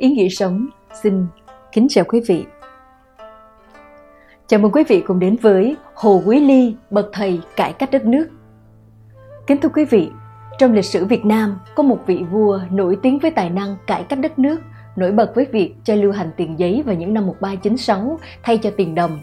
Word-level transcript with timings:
ý 0.00 0.08
nghĩa 0.08 0.28
sống 0.28 0.66
xin 1.02 1.26
kính 1.72 1.86
chào 1.90 2.04
quý 2.04 2.20
vị. 2.28 2.44
Chào 4.46 4.60
mừng 4.60 4.72
quý 4.72 4.84
vị 4.88 5.02
cùng 5.06 5.18
đến 5.18 5.36
với 5.42 5.76
Hồ 5.94 6.22
Quý 6.26 6.40
Ly, 6.40 6.74
bậc 6.90 7.10
thầy 7.12 7.40
cải 7.56 7.72
cách 7.72 7.90
đất 7.92 8.04
nước. 8.04 8.28
Kính 9.46 9.60
thưa 9.60 9.68
quý 9.68 9.84
vị, 9.84 10.10
trong 10.58 10.72
lịch 10.72 10.84
sử 10.84 11.04
Việt 11.04 11.24
Nam 11.24 11.58
có 11.74 11.82
một 11.82 11.98
vị 12.06 12.24
vua 12.30 12.60
nổi 12.70 12.98
tiếng 13.02 13.18
với 13.18 13.30
tài 13.30 13.50
năng 13.50 13.76
cải 13.86 14.02
cách 14.02 14.18
đất 14.18 14.38
nước, 14.38 14.60
nổi 14.96 15.12
bật 15.12 15.32
với 15.34 15.46
việc 15.52 15.74
cho 15.84 15.94
lưu 15.94 16.12
hành 16.12 16.30
tiền 16.36 16.58
giấy 16.58 16.82
vào 16.86 16.94
những 16.94 17.14
năm 17.14 17.26
1396 17.26 18.18
thay 18.42 18.58
cho 18.58 18.70
tiền 18.76 18.94
đồng, 18.94 19.18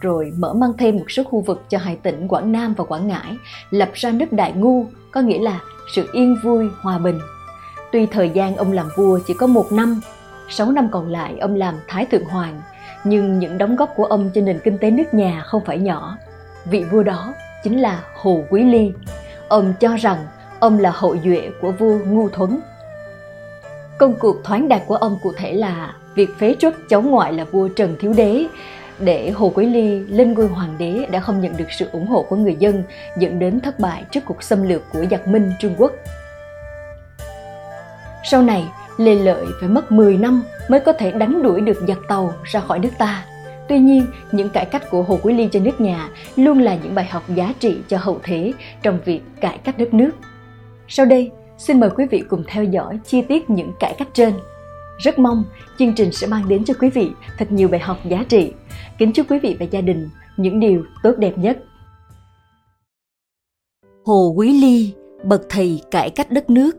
rồi 0.00 0.32
mở 0.38 0.54
mang 0.54 0.72
thêm 0.78 0.96
một 0.96 1.06
số 1.08 1.24
khu 1.24 1.40
vực 1.40 1.62
cho 1.68 1.78
hai 1.78 1.96
tỉnh 1.96 2.28
Quảng 2.28 2.52
Nam 2.52 2.74
và 2.76 2.84
Quảng 2.84 3.08
Ngãi, 3.08 3.36
lập 3.70 3.90
ra 3.94 4.10
nước 4.10 4.32
Đại 4.32 4.52
Ngu, 4.52 4.86
có 5.10 5.20
nghĩa 5.20 5.38
là 5.38 5.60
sự 5.94 6.08
yên 6.12 6.36
vui, 6.42 6.68
hòa 6.80 6.98
bình. 6.98 7.18
Tuy 7.92 8.06
thời 8.06 8.30
gian 8.30 8.56
ông 8.56 8.72
làm 8.72 8.88
vua 8.96 9.18
chỉ 9.26 9.34
có 9.34 9.46
một 9.46 9.72
năm, 9.72 10.00
sáu 10.48 10.72
năm 10.72 10.88
còn 10.92 11.12
lại 11.12 11.38
ông 11.40 11.54
làm 11.54 11.74
Thái 11.88 12.06
Thượng 12.06 12.24
Hoàng, 12.24 12.62
nhưng 13.04 13.38
những 13.38 13.58
đóng 13.58 13.76
góp 13.76 13.92
của 13.96 14.04
ông 14.04 14.30
cho 14.34 14.40
nền 14.40 14.58
kinh 14.64 14.78
tế 14.78 14.90
nước 14.90 15.14
nhà 15.14 15.42
không 15.46 15.64
phải 15.64 15.78
nhỏ. 15.78 16.18
Vị 16.64 16.84
vua 16.84 17.02
đó 17.02 17.34
chính 17.64 17.80
là 17.80 18.02
Hồ 18.14 18.44
Quý 18.50 18.64
Ly. 18.64 18.92
Ông 19.48 19.74
cho 19.80 19.96
rằng 19.96 20.18
ông 20.60 20.78
là 20.78 20.90
hậu 20.94 21.16
duệ 21.24 21.50
của 21.60 21.72
vua 21.72 21.98
Ngu 21.98 22.28
Thuấn. 22.28 22.60
Công 23.98 24.14
cuộc 24.18 24.44
thoáng 24.44 24.68
đạt 24.68 24.82
của 24.86 24.96
ông 24.96 25.18
cụ 25.22 25.32
thể 25.36 25.52
là 25.52 25.94
việc 26.14 26.38
phế 26.38 26.56
truất 26.58 26.74
cháu 26.88 27.02
ngoại 27.02 27.32
là 27.32 27.44
vua 27.44 27.68
Trần 27.68 27.96
Thiếu 28.00 28.12
Đế 28.16 28.46
để 28.98 29.30
Hồ 29.30 29.52
Quý 29.54 29.66
Ly 29.66 29.98
lên 29.98 30.32
ngôi 30.32 30.46
hoàng 30.46 30.74
đế 30.78 31.06
đã 31.10 31.20
không 31.20 31.40
nhận 31.40 31.56
được 31.56 31.72
sự 31.78 31.88
ủng 31.92 32.06
hộ 32.06 32.22
của 32.22 32.36
người 32.36 32.56
dân 32.58 32.82
dẫn 33.18 33.38
đến 33.38 33.60
thất 33.60 33.78
bại 33.78 34.04
trước 34.10 34.20
cuộc 34.24 34.42
xâm 34.42 34.68
lược 34.68 34.82
của 34.92 35.04
giặc 35.10 35.28
Minh 35.28 35.52
Trung 35.58 35.74
Quốc. 35.78 35.92
Sau 38.24 38.42
này, 38.42 38.64
Lê 38.96 39.14
Lợi 39.14 39.46
phải 39.60 39.68
mất 39.68 39.92
10 39.92 40.16
năm 40.16 40.42
mới 40.68 40.80
có 40.80 40.92
thể 40.92 41.12
đánh 41.12 41.42
đuổi 41.42 41.60
được 41.60 41.82
giặc 41.88 41.98
tàu 42.08 42.32
ra 42.44 42.60
khỏi 42.60 42.78
nước 42.78 42.90
ta. 42.98 43.24
Tuy 43.68 43.78
nhiên, 43.78 44.06
những 44.32 44.48
cải 44.48 44.64
cách 44.64 44.90
của 44.90 45.02
Hồ 45.02 45.18
Quý 45.22 45.34
Ly 45.34 45.48
trên 45.52 45.64
nước 45.64 45.80
nhà 45.80 46.08
luôn 46.36 46.58
là 46.58 46.76
những 46.82 46.94
bài 46.94 47.06
học 47.10 47.22
giá 47.34 47.54
trị 47.58 47.76
cho 47.88 47.98
hậu 47.98 48.20
thế 48.22 48.52
trong 48.82 48.98
việc 49.04 49.20
cải 49.40 49.58
cách 49.58 49.78
đất 49.78 49.94
nước. 49.94 50.10
Sau 50.88 51.06
đây, 51.06 51.30
xin 51.58 51.80
mời 51.80 51.90
quý 51.90 52.06
vị 52.10 52.22
cùng 52.28 52.44
theo 52.46 52.64
dõi 52.64 53.00
chi 53.04 53.22
tiết 53.22 53.50
những 53.50 53.72
cải 53.80 53.94
cách 53.98 54.08
trên. 54.12 54.34
Rất 54.98 55.18
mong 55.18 55.44
chương 55.78 55.94
trình 55.94 56.12
sẽ 56.12 56.26
mang 56.26 56.48
đến 56.48 56.64
cho 56.64 56.74
quý 56.80 56.90
vị 56.90 57.10
thật 57.38 57.52
nhiều 57.52 57.68
bài 57.68 57.80
học 57.80 57.98
giá 58.04 58.24
trị. 58.28 58.52
Kính 58.98 59.12
chúc 59.12 59.30
quý 59.30 59.38
vị 59.38 59.56
và 59.60 59.66
gia 59.70 59.80
đình 59.80 60.08
những 60.36 60.60
điều 60.60 60.84
tốt 61.02 61.12
đẹp 61.18 61.38
nhất. 61.38 61.58
Hồ 64.04 64.34
Quý 64.36 64.60
Ly, 64.60 64.94
bậc 65.24 65.42
thầy 65.48 65.80
cải 65.90 66.10
cách 66.10 66.30
đất 66.30 66.50
nước. 66.50 66.76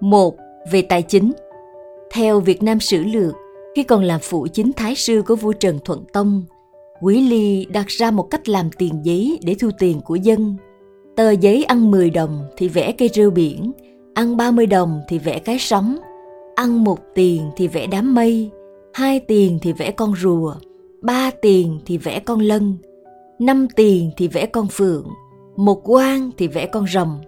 Một 0.00 0.36
về 0.64 0.82
tài 0.82 1.02
chính 1.02 1.32
Theo 2.12 2.40
Việt 2.40 2.62
Nam 2.62 2.80
Sử 2.80 3.04
Lược, 3.04 3.34
khi 3.76 3.82
còn 3.82 4.04
làm 4.04 4.20
phụ 4.22 4.46
chính 4.52 4.72
thái 4.72 4.94
sư 4.94 5.22
của 5.26 5.36
vua 5.36 5.52
Trần 5.52 5.78
Thuận 5.84 6.04
Tông, 6.12 6.44
Quý 7.02 7.20
Ly 7.20 7.66
đặt 7.70 7.86
ra 7.86 8.10
một 8.10 8.22
cách 8.22 8.48
làm 8.48 8.70
tiền 8.78 9.00
giấy 9.02 9.38
để 9.42 9.54
thu 9.60 9.70
tiền 9.78 10.00
của 10.00 10.14
dân. 10.14 10.56
Tờ 11.16 11.30
giấy 11.30 11.64
ăn 11.64 11.90
10 11.90 12.10
đồng 12.10 12.44
thì 12.56 12.68
vẽ 12.68 12.92
cây 12.92 13.10
rêu 13.14 13.30
biển, 13.30 13.72
ăn 14.14 14.36
30 14.36 14.66
đồng 14.66 15.00
thì 15.08 15.18
vẽ 15.18 15.38
cái 15.38 15.58
sóng, 15.58 15.96
ăn 16.54 16.84
một 16.84 16.98
tiền 17.14 17.50
thì 17.56 17.68
vẽ 17.68 17.86
đám 17.86 18.14
mây, 18.14 18.50
hai 18.94 19.20
tiền 19.20 19.58
thì 19.62 19.72
vẽ 19.72 19.90
con 19.90 20.14
rùa, 20.16 20.54
ba 21.02 21.30
tiền 21.42 21.80
thì 21.86 21.98
vẽ 21.98 22.20
con 22.20 22.40
lân, 22.40 22.76
năm 23.38 23.66
tiền 23.76 24.10
thì 24.16 24.28
vẽ 24.28 24.46
con 24.46 24.66
phượng, 24.70 25.08
một 25.56 25.80
quan 25.84 26.30
thì 26.38 26.46
vẽ 26.48 26.66
con 26.66 26.86
rồng. 26.86 27.20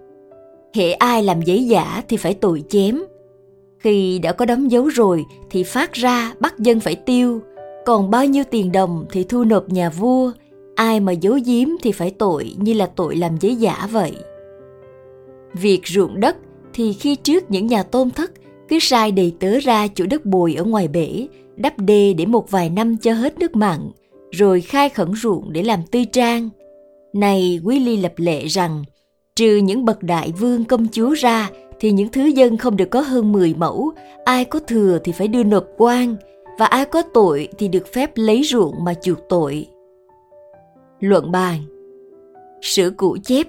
Hệ 0.73 0.91
ai 0.91 1.23
làm 1.23 1.41
giấy 1.41 1.67
giả 1.67 2.03
thì 2.09 2.17
phải 2.17 2.33
tội 2.33 2.63
chém. 2.69 3.03
Khi 3.83 4.19
đã 4.19 4.31
có 4.31 4.45
đóng 4.45 4.71
dấu 4.71 4.87
rồi 4.87 5.25
thì 5.49 5.63
phát 5.63 5.93
ra 5.93 6.33
bắt 6.39 6.59
dân 6.59 6.79
phải 6.79 6.95
tiêu, 6.95 7.41
còn 7.85 8.09
bao 8.09 8.25
nhiêu 8.25 8.43
tiền 8.51 8.71
đồng 8.71 9.05
thì 9.11 9.23
thu 9.23 9.43
nộp 9.43 9.69
nhà 9.69 9.89
vua, 9.89 10.31
ai 10.75 10.99
mà 10.99 11.11
giấu 11.11 11.39
giếm 11.45 11.67
thì 11.81 11.91
phải 11.91 12.11
tội 12.11 12.55
như 12.57 12.73
là 12.73 12.85
tội 12.85 13.15
làm 13.15 13.37
giấy 13.39 13.55
giả 13.55 13.87
vậy. 13.91 14.11
Việc 15.53 15.87
ruộng 15.87 16.19
đất 16.19 16.37
thì 16.73 16.93
khi 16.93 17.15
trước 17.15 17.51
những 17.51 17.67
nhà 17.67 17.83
tôn 17.83 18.09
thất 18.11 18.31
cứ 18.69 18.79
sai 18.79 19.11
đầy 19.11 19.33
tớ 19.39 19.59
ra 19.59 19.87
chỗ 19.95 20.05
đất 20.05 20.25
bồi 20.25 20.53
ở 20.53 20.63
ngoài 20.63 20.87
bể, 20.87 21.27
đắp 21.55 21.79
đê 21.79 22.13
để 22.13 22.25
một 22.25 22.51
vài 22.51 22.69
năm 22.69 22.97
cho 22.97 23.13
hết 23.13 23.39
nước 23.39 23.55
mặn, 23.55 23.79
rồi 24.31 24.61
khai 24.61 24.89
khẩn 24.89 25.13
ruộng 25.15 25.53
để 25.53 25.63
làm 25.63 25.79
tư 25.91 26.03
trang. 26.11 26.49
Này 27.13 27.59
Quý 27.63 27.79
Ly 27.79 27.97
lập 27.97 28.13
lệ 28.17 28.45
rằng, 28.45 28.83
trừ 29.35 29.55
những 29.55 29.85
bậc 29.85 30.03
đại 30.03 30.31
vương 30.39 30.65
công 30.65 30.87
chúa 30.91 31.13
ra 31.13 31.49
thì 31.83 31.91
những 31.91 32.09
thứ 32.09 32.25
dân 32.25 32.57
không 32.57 32.77
được 32.77 32.89
có 32.91 33.01
hơn 33.01 33.31
10 33.31 33.53
mẫu, 33.57 33.91
ai 34.25 34.45
có 34.45 34.59
thừa 34.59 34.99
thì 35.03 35.11
phải 35.11 35.27
đưa 35.27 35.43
nộp 35.43 35.65
quan, 35.77 36.15
và 36.59 36.65
ai 36.65 36.85
có 36.85 37.01
tội 37.01 37.47
thì 37.57 37.67
được 37.67 37.87
phép 37.93 38.11
lấy 38.15 38.43
ruộng 38.43 38.83
mà 38.83 38.93
chuộc 38.93 39.17
tội. 39.29 39.67
Luận 40.99 41.31
bàn 41.31 41.59
Sử 42.61 42.93
cũ 42.97 43.17
chép, 43.23 43.47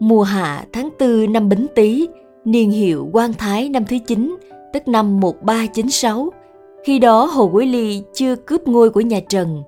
mùa 0.00 0.22
hạ 0.22 0.66
tháng 0.72 0.88
4 1.00 1.32
năm 1.32 1.48
Bính 1.48 1.66
Tý, 1.74 2.08
niên 2.44 2.70
hiệu 2.70 3.08
Quang 3.12 3.32
Thái 3.32 3.68
năm 3.68 3.84
thứ 3.88 3.96
9, 4.06 4.36
tức 4.72 4.88
năm 4.88 5.20
1396. 5.20 6.30
Khi 6.84 6.98
đó 6.98 7.24
Hồ 7.24 7.50
Quý 7.52 7.66
Ly 7.66 8.02
chưa 8.14 8.36
cướp 8.36 8.68
ngôi 8.68 8.90
của 8.90 9.00
nhà 9.00 9.20
Trần. 9.28 9.62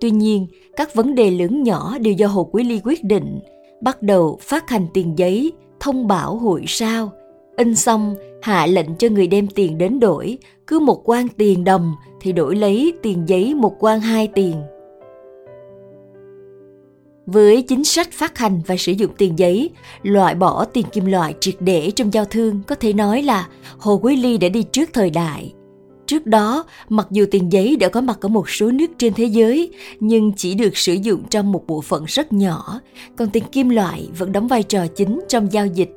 Tuy 0.00 0.10
nhiên, 0.10 0.46
các 0.76 0.94
vấn 0.94 1.14
đề 1.14 1.30
lớn 1.30 1.62
nhỏ 1.62 1.98
đều 1.98 2.14
do 2.14 2.26
Hồ 2.26 2.48
Quý 2.52 2.64
Ly 2.64 2.80
quyết 2.84 3.04
định, 3.04 3.40
bắt 3.80 4.02
đầu 4.02 4.38
phát 4.40 4.70
hành 4.70 4.86
tiền 4.94 5.18
giấy, 5.18 5.52
thông 5.80 6.06
bảo 6.06 6.36
hội 6.36 6.64
sao. 6.66 7.12
In 7.56 7.74
xong, 7.74 8.14
hạ 8.42 8.66
lệnh 8.66 8.96
cho 8.98 9.08
người 9.08 9.26
đem 9.26 9.46
tiền 9.46 9.78
đến 9.78 10.00
đổi, 10.00 10.38
cứ 10.66 10.78
một 10.78 11.02
quan 11.04 11.28
tiền 11.28 11.64
đồng 11.64 11.92
thì 12.20 12.32
đổi 12.32 12.56
lấy 12.56 12.92
tiền 13.02 13.22
giấy 13.26 13.54
một 13.54 13.76
quan 13.78 14.00
hai 14.00 14.28
tiền. 14.34 14.54
Với 17.26 17.62
chính 17.62 17.84
sách 17.84 18.12
phát 18.12 18.38
hành 18.38 18.60
và 18.66 18.76
sử 18.76 18.92
dụng 18.92 19.10
tiền 19.18 19.38
giấy, 19.38 19.70
loại 20.02 20.34
bỏ 20.34 20.64
tiền 20.64 20.86
kim 20.92 21.04
loại 21.04 21.34
triệt 21.40 21.54
để 21.60 21.90
trong 21.90 22.12
giao 22.12 22.24
thương 22.24 22.60
có 22.66 22.74
thể 22.74 22.92
nói 22.92 23.22
là 23.22 23.48
Hồ 23.78 24.00
Quý 24.02 24.16
Ly 24.16 24.38
đã 24.38 24.48
đi 24.48 24.62
trước 24.62 24.90
thời 24.92 25.10
đại. 25.10 25.52
Trước 26.06 26.26
đó, 26.26 26.64
mặc 26.88 27.06
dù 27.10 27.24
tiền 27.30 27.52
giấy 27.52 27.76
đã 27.76 27.88
có 27.88 28.00
mặt 28.00 28.18
ở 28.20 28.28
một 28.28 28.50
số 28.50 28.70
nước 28.70 28.90
trên 28.98 29.14
thế 29.14 29.24
giới, 29.24 29.70
nhưng 30.00 30.32
chỉ 30.36 30.54
được 30.54 30.76
sử 30.76 30.94
dụng 30.94 31.22
trong 31.30 31.52
một 31.52 31.66
bộ 31.66 31.80
phận 31.80 32.04
rất 32.04 32.32
nhỏ, 32.32 32.80
còn 33.16 33.30
tiền 33.30 33.44
kim 33.52 33.68
loại 33.68 34.08
vẫn 34.18 34.32
đóng 34.32 34.48
vai 34.48 34.62
trò 34.62 34.86
chính 34.86 35.20
trong 35.28 35.52
giao 35.52 35.66
dịch. 35.66 35.90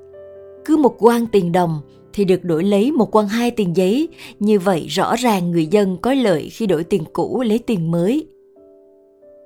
Cứ 0.68 0.78
một 0.78 0.96
quan 1.00 1.28
tiền 1.28 1.52
đồng 1.52 1.82
thì 2.14 2.26
được 2.26 2.44
đổi 2.44 2.64
lấy 2.64 2.92
một 2.92 3.16
quan 3.16 3.28
hai 3.28 3.52
tiền 3.52 3.76
giấy, 3.78 4.08
như 4.40 4.60
vậy 4.60 4.88
rõ 4.88 5.16
ràng 5.16 5.52
người 5.52 5.66
dân 5.66 5.98
có 6.02 6.14
lợi 6.14 6.50
khi 6.50 6.66
đổi 6.66 6.84
tiền 6.84 7.04
cũ 7.14 7.42
lấy 7.42 7.60
tiền 7.60 7.92
mới. 7.92 8.28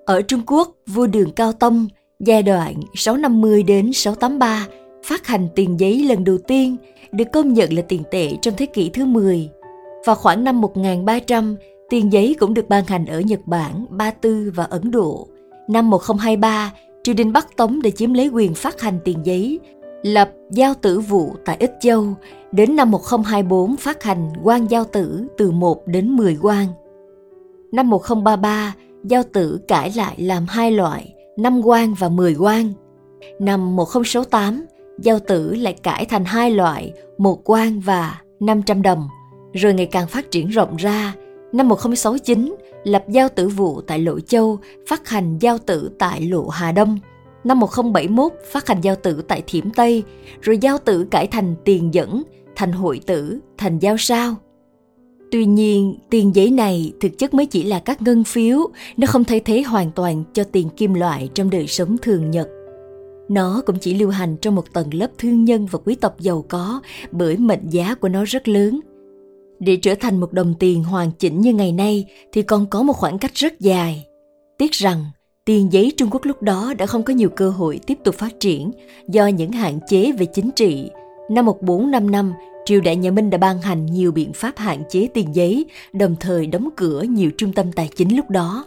Ở 0.06 0.22
Trung 0.22 0.42
Quốc, 0.48 0.76
vua 0.88 1.08
Đường 1.08 1.32
Cao 1.32 1.52
Tông 1.52 1.88
giai 2.20 2.44
đoạn 2.44 2.76
650 2.96 3.64
đến 3.64 3.94
683 3.94 4.68
phát 5.04 5.28
hành 5.28 5.48
tiền 5.56 5.80
giấy 5.80 6.04
lần 6.04 6.24
đầu 6.24 6.38
tiên 6.38 6.78
được 7.12 7.26
công 7.34 7.54
nhận 7.54 7.74
là 7.74 7.82
tiền 7.82 8.04
tệ 8.12 8.32
trong 8.42 8.54
thế 8.58 8.66
kỷ 8.66 8.90
thứ 8.90 9.06
10. 9.06 9.50
Vào 10.06 10.16
khoảng 10.16 10.44
năm 10.44 10.62
1300, 10.62 11.56
tiền 11.90 12.14
giấy 12.14 12.36
cũng 12.40 12.54
được 12.54 12.70
ban 12.70 12.86
hành 12.86 13.06
ở 13.06 13.20
Nhật 13.20 13.40
Bản, 13.46 13.86
Ba 13.90 14.12
Tư 14.12 14.52
và 14.56 14.64
Ấn 14.64 14.92
Độ. 14.92 15.28
Năm 15.68 15.90
1023, 15.90 16.74
triều 17.04 17.16
đình 17.16 17.34
Bắc 17.34 17.58
Tống 17.58 17.82
đã 17.82 17.90
chiếm 17.90 18.14
lấy 18.14 18.28
quyền 18.28 18.54
phát 18.54 18.82
hành 18.82 19.00
tiền 19.06 19.18
giấy, 19.24 19.60
lập 20.04 20.32
giao 20.52 20.74
tử 20.74 21.00
vụ 21.00 21.36
tại 21.46 21.58
Ích 21.60 21.74
Châu. 21.82 22.06
Đến 22.52 22.76
năm 22.76 22.92
1024 22.92 23.78
phát 23.78 24.04
hành 24.04 24.30
quan 24.44 24.72
giao 24.72 24.84
tử 24.84 25.28
từ 25.38 25.52
1 25.52 25.88
đến 25.88 26.10
10 26.16 26.38
quan. 26.42 26.68
Năm 27.72 27.90
1033, 27.90 28.76
giao 29.04 29.24
tử 29.34 29.60
cải 29.68 29.92
lại 29.96 30.16
làm 30.18 30.46
hai 30.50 30.72
loại, 30.72 31.14
năm 31.38 31.62
quan 31.66 31.94
và 31.94 32.10
10 32.10 32.36
quan. 32.40 32.74
Năm 33.40 33.76
1068, 33.76 34.66
giao 35.02 35.20
tử 35.20 35.56
lại 35.56 35.74
cải 35.74 36.06
thành 36.06 36.26
hai 36.26 36.52
loại, 36.52 36.94
một 37.18 37.42
quan 37.44 37.80
và 37.80 38.22
500 38.40 38.82
đồng, 38.82 39.08
rồi 39.54 39.74
ngày 39.74 39.86
càng 39.86 40.08
phát 40.08 40.32
triển 40.32 40.48
rộng 40.48 40.76
ra. 40.76 41.14
Năm 41.52 41.68
1069, 41.68 42.56
lập 42.84 43.04
giao 43.08 43.30
tử 43.30 43.48
vụ 43.48 43.82
tại 43.82 44.00
Lộ 44.00 44.20
Châu, 44.20 44.60
phát 44.88 45.10
hành 45.10 45.38
giao 45.40 45.58
tử 45.58 45.92
tại 46.00 46.22
Lộ 46.22 46.48
Hà 46.48 46.72
Đông. 46.72 47.00
Năm 47.44 47.60
1071, 47.60 48.32
phát 48.52 48.68
hành 48.68 48.82
giao 48.82 48.96
tử 48.96 49.22
tại 49.28 49.44
Thiểm 49.48 49.72
Tây, 49.72 50.04
rồi 50.42 50.58
giao 50.62 50.78
tử 50.78 51.08
cải 51.12 51.28
thành 51.28 51.56
tiền 51.66 51.94
dẫn, 51.94 52.24
thành 52.56 52.72
hội 52.72 53.02
tử, 53.06 53.40
thành 53.58 53.80
giao 53.80 53.98
sao. 53.98 54.36
Tuy 55.32 55.46
nhiên, 55.46 55.98
tiền 56.10 56.36
giấy 56.36 56.52
này 56.52 56.94
thực 57.00 57.18
chất 57.18 57.34
mới 57.34 57.46
chỉ 57.46 57.64
là 57.64 57.80
các 57.80 58.02
ngân 58.02 58.24
phiếu, 58.24 58.60
nó 58.98 59.08
không 59.08 59.24
thay 59.24 59.40
thế 59.40 59.62
hoàn 59.62 59.92
toàn 59.92 60.24
cho 60.34 60.44
tiền 60.44 60.70
kim 60.70 60.94
loại 60.94 61.30
trong 61.34 61.50
đời 61.50 61.68
sống 61.68 61.98
thường 62.02 62.32
nhật. 62.32 62.48
Nó 63.30 63.62
cũng 63.66 63.80
chỉ 63.80 63.94
lưu 63.94 64.10
hành 64.10 64.38
trong 64.42 64.56
một 64.56 64.74
tầng 64.74 64.94
lớp 64.94 65.08
thương 65.18 65.46
nhân 65.46 65.68
và 65.72 65.80
quý 65.86 65.96
tộc 65.96 66.20
giàu 66.20 66.46
có 66.50 66.82
bởi 67.12 67.38
mệnh 67.38 67.70
giá 67.70 67.96
của 67.96 68.10
nó 68.10 68.24
rất 68.24 68.48
lớn. 68.48 68.80
Để 69.60 69.76
trở 69.82 69.96
thành 69.96 70.20
một 70.20 70.34
đồng 70.34 70.54
tiền 70.60 70.84
hoàn 70.84 71.12
chỉnh 71.12 71.42
như 71.42 71.54
ngày 71.54 71.72
nay 71.72 72.06
thì 72.32 72.42
còn 72.42 72.66
có 72.66 72.84
một 72.84 72.94
khoảng 72.94 73.20
cách 73.20 73.36
rất 73.36 73.60
dài. 73.60 74.06
Tiếc 74.58 74.72
rằng, 74.72 75.06
tiền 75.46 75.74
giấy 75.74 75.92
Trung 75.98 76.10
Quốc 76.12 76.26
lúc 76.26 76.42
đó 76.42 76.74
đã 76.78 76.86
không 76.86 77.04
có 77.04 77.14
nhiều 77.14 77.30
cơ 77.30 77.50
hội 77.50 77.80
tiếp 77.88 77.98
tục 78.04 78.16
phát 78.16 78.40
triển 78.40 78.72
do 79.08 79.28
những 79.28 79.52
hạn 79.52 79.80
chế 79.88 80.12
về 80.12 80.26
chính 80.26 80.52
trị. 80.56 80.90
Năm 81.30 81.46
1455, 81.46 82.34
triều 82.66 82.82
đại 82.82 82.96
nhà 82.96 83.12
Minh 83.12 83.30
đã 83.30 83.38
ban 83.38 83.62
hành 83.62 83.86
nhiều 83.86 84.12
biện 84.12 84.34
pháp 84.34 84.58
hạn 84.58 84.84
chế 84.90 85.08
tiền 85.14 85.36
giấy, 85.36 85.66
đồng 85.94 86.16
thời 86.20 86.48
đóng 86.48 86.70
cửa 86.76 87.02
nhiều 87.02 87.32
trung 87.38 87.54
tâm 87.54 87.72
tài 87.72 87.90
chính 87.96 88.16
lúc 88.16 88.30
đó. 88.30 88.66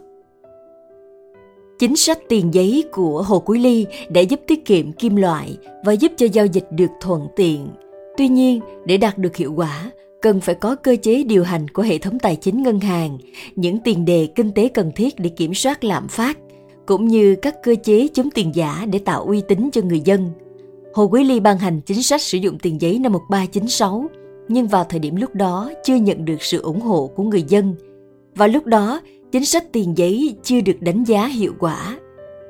Chính 1.78 1.96
sách 1.96 2.18
tiền 2.28 2.54
giấy 2.54 2.84
của 2.92 3.22
Hồ 3.22 3.40
Quý 3.40 3.58
Ly 3.58 3.86
đã 4.08 4.20
giúp 4.20 4.40
tiết 4.46 4.64
kiệm 4.64 4.92
kim 4.92 5.16
loại 5.16 5.56
và 5.84 5.92
giúp 5.92 6.12
cho 6.16 6.26
giao 6.32 6.46
dịch 6.46 6.66
được 6.70 6.90
thuận 7.00 7.26
tiện. 7.36 7.68
Tuy 8.16 8.28
nhiên, 8.28 8.60
để 8.84 8.96
đạt 8.96 9.18
được 9.18 9.36
hiệu 9.36 9.52
quả, 9.52 9.90
cần 10.22 10.40
phải 10.40 10.54
có 10.54 10.76
cơ 10.76 10.96
chế 11.02 11.22
điều 11.22 11.44
hành 11.44 11.68
của 11.68 11.82
hệ 11.82 11.98
thống 11.98 12.18
tài 12.18 12.36
chính 12.36 12.62
ngân 12.62 12.80
hàng, 12.80 13.18
những 13.56 13.78
tiền 13.78 14.04
đề 14.04 14.28
kinh 14.34 14.52
tế 14.52 14.68
cần 14.68 14.92
thiết 14.96 15.18
để 15.18 15.30
kiểm 15.30 15.54
soát 15.54 15.84
lạm 15.84 16.08
phát, 16.08 16.38
cũng 16.86 17.08
như 17.08 17.36
các 17.42 17.62
cơ 17.62 17.74
chế 17.84 18.08
chống 18.14 18.30
tiền 18.30 18.54
giả 18.54 18.86
để 18.92 18.98
tạo 18.98 19.24
uy 19.24 19.42
tín 19.48 19.70
cho 19.72 19.82
người 19.82 20.00
dân. 20.00 20.30
Hồ 20.94 21.04
Quý 21.04 21.24
Ly 21.24 21.40
ban 21.40 21.58
hành 21.58 21.80
chính 21.80 22.02
sách 22.02 22.22
sử 22.22 22.38
dụng 22.38 22.58
tiền 22.58 22.80
giấy 22.80 22.98
năm 22.98 23.12
1396, 23.12 24.06
nhưng 24.48 24.66
vào 24.66 24.84
thời 24.84 25.00
điểm 25.00 25.16
lúc 25.16 25.34
đó 25.34 25.70
chưa 25.84 25.96
nhận 25.96 26.24
được 26.24 26.42
sự 26.42 26.62
ủng 26.62 26.80
hộ 26.80 27.10
của 27.16 27.22
người 27.22 27.42
dân. 27.42 27.74
Vào 28.34 28.48
lúc 28.48 28.66
đó, 28.66 29.00
chính 29.32 29.44
sách 29.44 29.72
tiền 29.72 29.98
giấy 29.98 30.36
chưa 30.42 30.60
được 30.60 30.76
đánh 30.80 31.04
giá 31.04 31.26
hiệu 31.26 31.52
quả. 31.58 31.98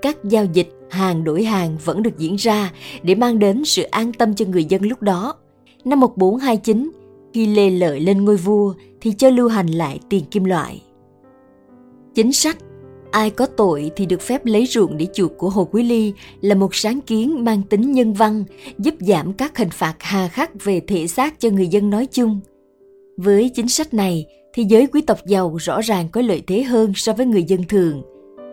Các 0.03 0.25
giao 0.25 0.45
dịch 0.45 0.69
hàng 0.91 1.25
đổi 1.25 1.45
hàng 1.45 1.77
vẫn 1.85 2.03
được 2.03 2.19
diễn 2.19 2.37
ra 2.37 2.73
để 3.03 3.15
mang 3.15 3.39
đến 3.39 3.65
sự 3.65 3.83
an 3.83 4.13
tâm 4.13 4.35
cho 4.35 4.45
người 4.49 4.65
dân 4.65 4.83
lúc 4.83 5.03
đó. 5.03 5.35
Năm 5.85 6.01
1429, 6.01 6.91
khi 7.33 7.47
Lê 7.47 7.71
Lợi 7.71 8.01
lên 8.01 8.25
ngôi 8.25 8.37
vua 8.37 8.75
thì 9.01 9.13
cho 9.13 9.31
lưu 9.31 9.49
hành 9.49 9.67
lại 9.67 10.01
tiền 10.09 10.25
kim 10.31 10.45
loại. 10.45 10.83
Chính 12.15 12.33
sách 12.33 12.57
ai 13.15 13.31
có 13.31 13.47
tội 13.47 13.91
thì 13.97 14.07
được 14.07 14.21
phép 14.21 14.47
lấy 14.47 14.67
ruộng 14.67 14.97
để 14.97 15.07
chuộc 15.13 15.39
của 15.39 15.51
Hồ 15.51 15.69
Quý 15.73 15.83
Ly 15.83 16.13
là 16.41 16.55
một 16.55 16.75
sáng 16.75 17.01
kiến 17.01 17.45
mang 17.45 17.63
tính 17.63 17.93
nhân 17.93 18.13
văn, 18.13 18.45
giúp 18.79 18.95
giảm 19.01 19.33
các 19.33 19.59
hình 19.59 19.71
phạt 19.71 19.95
hà 20.01 20.29
khắc 20.29 20.65
về 20.65 20.81
thể 20.81 21.07
xác 21.07 21.41
cho 21.41 21.51
người 21.51 21.69
dân 21.69 21.91
nói 21.91 22.07
chung. 22.07 22.41
Với 23.17 23.49
chính 23.49 23.69
sách 23.69 23.95
này 23.95 24.27
thì 24.55 24.65
giới 24.65 24.87
quý 24.87 25.01
tộc 25.01 25.19
giàu 25.27 25.57
rõ 25.57 25.81
ràng 25.81 26.09
có 26.13 26.21
lợi 26.21 26.43
thế 26.47 26.63
hơn 26.63 26.93
so 26.97 27.13
với 27.13 27.27
người 27.27 27.43
dân 27.43 27.65
thường. 27.69 28.03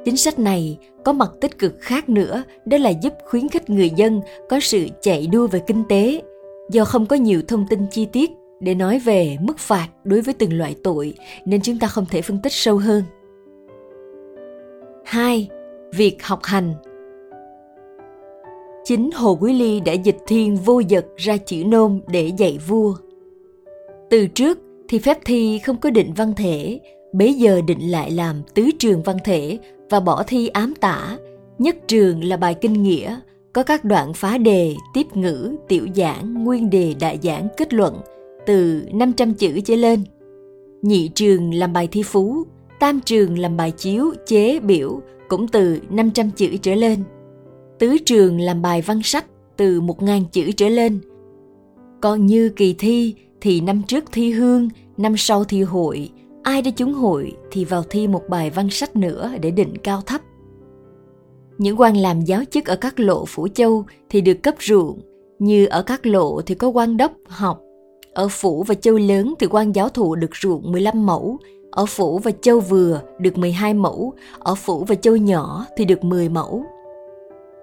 Chính 0.05 0.17
sách 0.17 0.39
này 0.39 0.77
có 1.05 1.13
mặt 1.13 1.31
tích 1.41 1.59
cực 1.59 1.73
khác 1.79 2.09
nữa, 2.09 2.43
đó 2.65 2.77
là 2.77 2.89
giúp 2.89 3.13
khuyến 3.25 3.49
khích 3.49 3.69
người 3.69 3.89
dân 3.95 4.21
có 4.49 4.59
sự 4.59 4.87
chạy 5.01 5.27
đua 5.27 5.47
về 5.47 5.61
kinh 5.67 5.83
tế. 5.89 6.21
Do 6.71 6.85
không 6.85 7.05
có 7.05 7.15
nhiều 7.15 7.41
thông 7.47 7.67
tin 7.69 7.79
chi 7.91 8.05
tiết 8.05 8.31
để 8.59 8.75
nói 8.75 8.99
về 8.99 9.37
mức 9.41 9.59
phạt 9.59 9.87
đối 10.03 10.21
với 10.21 10.33
từng 10.33 10.53
loại 10.53 10.75
tội 10.83 11.13
nên 11.45 11.61
chúng 11.61 11.79
ta 11.79 11.87
không 11.87 12.05
thể 12.05 12.21
phân 12.21 12.39
tích 12.43 12.53
sâu 12.53 12.77
hơn. 12.77 13.03
2. 15.11 15.49
Việc 15.93 16.23
học 16.23 16.39
hành 16.43 16.73
Chính 18.83 19.09
Hồ 19.11 19.37
Quý 19.41 19.53
Ly 19.53 19.79
đã 19.79 19.93
dịch 19.93 20.17
thiên 20.27 20.55
vô 20.55 20.81
dật 20.89 21.05
ra 21.17 21.37
chữ 21.37 21.63
nôm 21.67 21.99
để 22.07 22.31
dạy 22.37 22.59
vua. 22.67 22.95
Từ 24.09 24.27
trước 24.27 24.59
thì 24.87 24.99
phép 24.99 25.17
thi 25.25 25.59
không 25.59 25.77
có 25.77 25.89
định 25.89 26.13
văn 26.15 26.33
thể, 26.37 26.79
bấy 27.13 27.33
giờ 27.33 27.61
định 27.67 27.91
lại 27.91 28.11
làm 28.11 28.41
tứ 28.53 28.69
trường 28.79 29.03
văn 29.03 29.17
thể 29.23 29.59
và 29.89 29.99
bỏ 29.99 30.23
thi 30.27 30.47
ám 30.47 30.73
tả, 30.79 31.17
nhất 31.57 31.75
trường 31.87 32.23
là 32.23 32.37
bài 32.37 32.55
kinh 32.61 32.83
nghĩa, 32.83 33.19
có 33.53 33.63
các 33.63 33.85
đoạn 33.85 34.13
phá 34.13 34.37
đề, 34.37 34.75
tiếp 34.93 35.07
ngữ, 35.13 35.55
tiểu 35.67 35.87
giảng, 35.95 36.43
nguyên 36.43 36.69
đề 36.69 36.95
đại 36.99 37.19
giảng, 37.23 37.47
kết 37.57 37.73
luận 37.73 38.01
từ 38.45 38.81
500 38.93 39.33
chữ 39.33 39.59
trở 39.65 39.75
lên. 39.75 40.03
Nhị 40.81 41.07
trường 41.15 41.53
làm 41.53 41.73
bài 41.73 41.87
thi 41.91 42.03
phú, 42.03 42.45
tam 42.81 42.99
trường 42.99 43.39
làm 43.39 43.57
bài 43.57 43.71
chiếu, 43.71 44.13
chế, 44.25 44.59
biểu 44.59 45.01
cũng 45.27 45.47
từ 45.47 45.79
500 45.89 46.31
chữ 46.31 46.57
trở 46.61 46.75
lên. 46.75 47.03
Tứ 47.79 47.97
trường 48.05 48.39
làm 48.39 48.61
bài 48.61 48.81
văn 48.81 49.01
sách 49.03 49.25
từ 49.57 49.81
1.000 49.81 50.23
chữ 50.31 50.51
trở 50.51 50.69
lên. 50.69 50.99
Còn 52.01 52.25
như 52.25 52.49
kỳ 52.49 52.73
thi 52.73 53.15
thì 53.41 53.61
năm 53.61 53.81
trước 53.87 54.03
thi 54.11 54.31
hương, 54.31 54.69
năm 54.97 55.17
sau 55.17 55.43
thi 55.43 55.63
hội, 55.63 56.09
ai 56.43 56.61
đã 56.61 56.71
trúng 56.71 56.93
hội 56.93 57.33
thì 57.51 57.65
vào 57.65 57.83
thi 57.83 58.07
một 58.07 58.21
bài 58.29 58.49
văn 58.49 58.69
sách 58.69 58.95
nữa 58.95 59.31
để 59.41 59.51
định 59.51 59.77
cao 59.83 60.01
thấp. 60.05 60.21
Những 61.57 61.79
quan 61.79 61.97
làm 61.97 62.21
giáo 62.21 62.43
chức 62.51 62.65
ở 62.65 62.75
các 62.75 62.99
lộ 62.99 63.25
phủ 63.25 63.47
châu 63.47 63.85
thì 64.09 64.21
được 64.21 64.43
cấp 64.43 64.55
ruộng, 64.59 65.01
như 65.39 65.65
ở 65.65 65.83
các 65.83 66.05
lộ 66.05 66.41
thì 66.41 66.55
có 66.55 66.67
quan 66.67 66.97
đốc 66.97 67.11
học, 67.27 67.61
ở 68.13 68.27
phủ 68.27 68.63
và 68.63 68.75
châu 68.75 68.97
lớn 68.97 69.33
thì 69.39 69.47
quan 69.47 69.75
giáo 69.75 69.89
thụ 69.89 70.15
được 70.15 70.35
ruộng 70.35 70.71
15 70.71 71.05
mẫu, 71.05 71.39
ở 71.71 71.85
phủ 71.85 72.19
và 72.19 72.31
châu 72.41 72.59
vừa 72.59 73.01
được 73.19 73.37
12 73.37 73.73
mẫu, 73.73 74.13
ở 74.39 74.55
phủ 74.55 74.83
và 74.87 74.95
châu 74.95 75.15
nhỏ 75.15 75.65
thì 75.77 75.85
được 75.85 76.03
10 76.03 76.29
mẫu. 76.29 76.63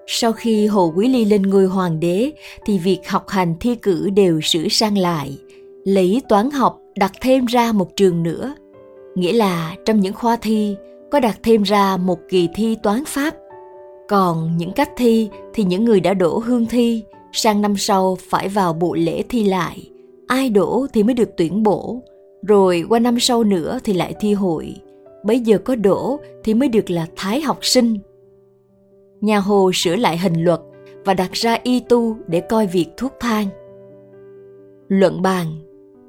Sau 0.06 0.32
khi 0.32 0.66
Hồ 0.66 0.92
Quý 0.96 1.08
Ly 1.08 1.24
lên 1.24 1.42
ngôi 1.42 1.66
hoàng 1.66 2.00
đế 2.00 2.32
thì 2.66 2.78
việc 2.78 3.08
học 3.08 3.28
hành 3.28 3.54
thi 3.60 3.74
cử 3.74 4.10
đều 4.10 4.40
sửa 4.40 4.68
sang 4.70 4.98
lại, 4.98 5.38
lấy 5.84 6.22
toán 6.28 6.50
học 6.50 6.80
đặt 6.96 7.12
thêm 7.20 7.46
ra 7.46 7.72
một 7.72 7.96
trường 7.96 8.22
nữa. 8.22 8.54
Nghĩa 9.14 9.32
là 9.32 9.74
trong 9.84 10.00
những 10.00 10.14
khoa 10.14 10.36
thi 10.36 10.76
có 11.10 11.20
đặt 11.20 11.38
thêm 11.42 11.62
ra 11.62 11.96
một 11.96 12.18
kỳ 12.28 12.48
thi 12.54 12.76
toán 12.82 13.04
pháp. 13.06 13.34
Còn 14.08 14.56
những 14.56 14.72
cách 14.72 14.90
thi 14.96 15.28
thì 15.54 15.64
những 15.64 15.84
người 15.84 16.00
đã 16.00 16.14
đổ 16.14 16.38
hương 16.38 16.66
thi 16.66 17.02
sang 17.32 17.62
năm 17.62 17.76
sau 17.76 18.18
phải 18.30 18.48
vào 18.48 18.72
bộ 18.72 18.94
lễ 18.94 19.22
thi 19.28 19.44
lại. 19.44 19.90
Ai 20.26 20.50
đổ 20.50 20.86
thì 20.92 21.02
mới 21.02 21.14
được 21.14 21.30
tuyển 21.36 21.62
bổ, 21.62 22.02
rồi 22.48 22.84
qua 22.88 22.98
năm 22.98 23.20
sau 23.20 23.44
nữa 23.44 23.78
thì 23.84 23.92
lại 23.92 24.14
thi 24.20 24.34
hội. 24.34 24.74
Bấy 25.24 25.40
giờ 25.40 25.58
có 25.58 25.76
đổ 25.76 26.20
thì 26.44 26.54
mới 26.54 26.68
được 26.68 26.90
là 26.90 27.06
thái 27.16 27.40
học 27.40 27.58
sinh. 27.62 27.98
Nhà 29.20 29.38
Hồ 29.38 29.70
sửa 29.74 29.96
lại 29.96 30.18
hình 30.18 30.44
luật 30.44 30.60
và 31.04 31.14
đặt 31.14 31.32
ra 31.32 31.58
y 31.62 31.80
tu 31.80 32.16
để 32.26 32.40
coi 32.40 32.66
việc 32.66 32.86
thuốc 32.96 33.12
thang. 33.20 33.46
Luận 34.88 35.22
bàn 35.22 35.46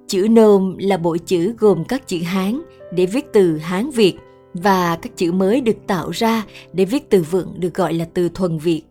Chữ 0.07 0.27
nôm 0.31 0.75
là 0.79 0.97
bộ 0.97 1.17
chữ 1.25 1.53
gồm 1.59 1.83
các 1.83 2.07
chữ 2.07 2.17
Hán 2.23 2.61
để 2.93 3.05
viết 3.05 3.25
từ 3.33 3.57
Hán 3.57 3.89
Việt 3.89 4.15
và 4.53 4.95
các 5.01 5.17
chữ 5.17 5.31
mới 5.31 5.61
được 5.61 5.77
tạo 5.87 6.09
ra 6.09 6.45
để 6.73 6.85
viết 6.85 7.09
từ 7.09 7.21
vựng 7.21 7.53
được 7.59 7.73
gọi 7.73 7.93
là 7.93 8.05
từ 8.13 8.29
thuần 8.29 8.57
Việt. 8.57 8.83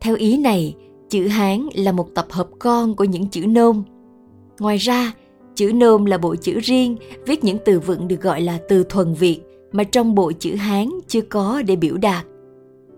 Theo 0.00 0.16
ý 0.16 0.38
này, 0.38 0.76
chữ 1.10 1.26
Hán 1.26 1.68
là 1.74 1.92
một 1.92 2.14
tập 2.14 2.26
hợp 2.30 2.48
con 2.58 2.96
của 2.96 3.04
những 3.04 3.26
chữ 3.26 3.46
nôm. 3.46 3.82
Ngoài 4.60 4.76
ra, 4.76 5.12
Chữ 5.58 5.72
nôm 5.72 6.04
là 6.04 6.18
bộ 6.18 6.36
chữ 6.36 6.60
riêng, 6.60 6.96
viết 7.26 7.44
những 7.44 7.58
từ 7.64 7.80
vựng 7.80 8.08
được 8.08 8.20
gọi 8.20 8.40
là 8.40 8.58
từ 8.68 8.84
thuần 8.88 9.14
Việt 9.14 9.40
mà 9.72 9.84
trong 9.84 10.14
bộ 10.14 10.32
chữ 10.32 10.54
Hán 10.54 10.88
chưa 11.08 11.20
có 11.20 11.62
để 11.66 11.76
biểu 11.76 11.96
đạt. 11.96 12.26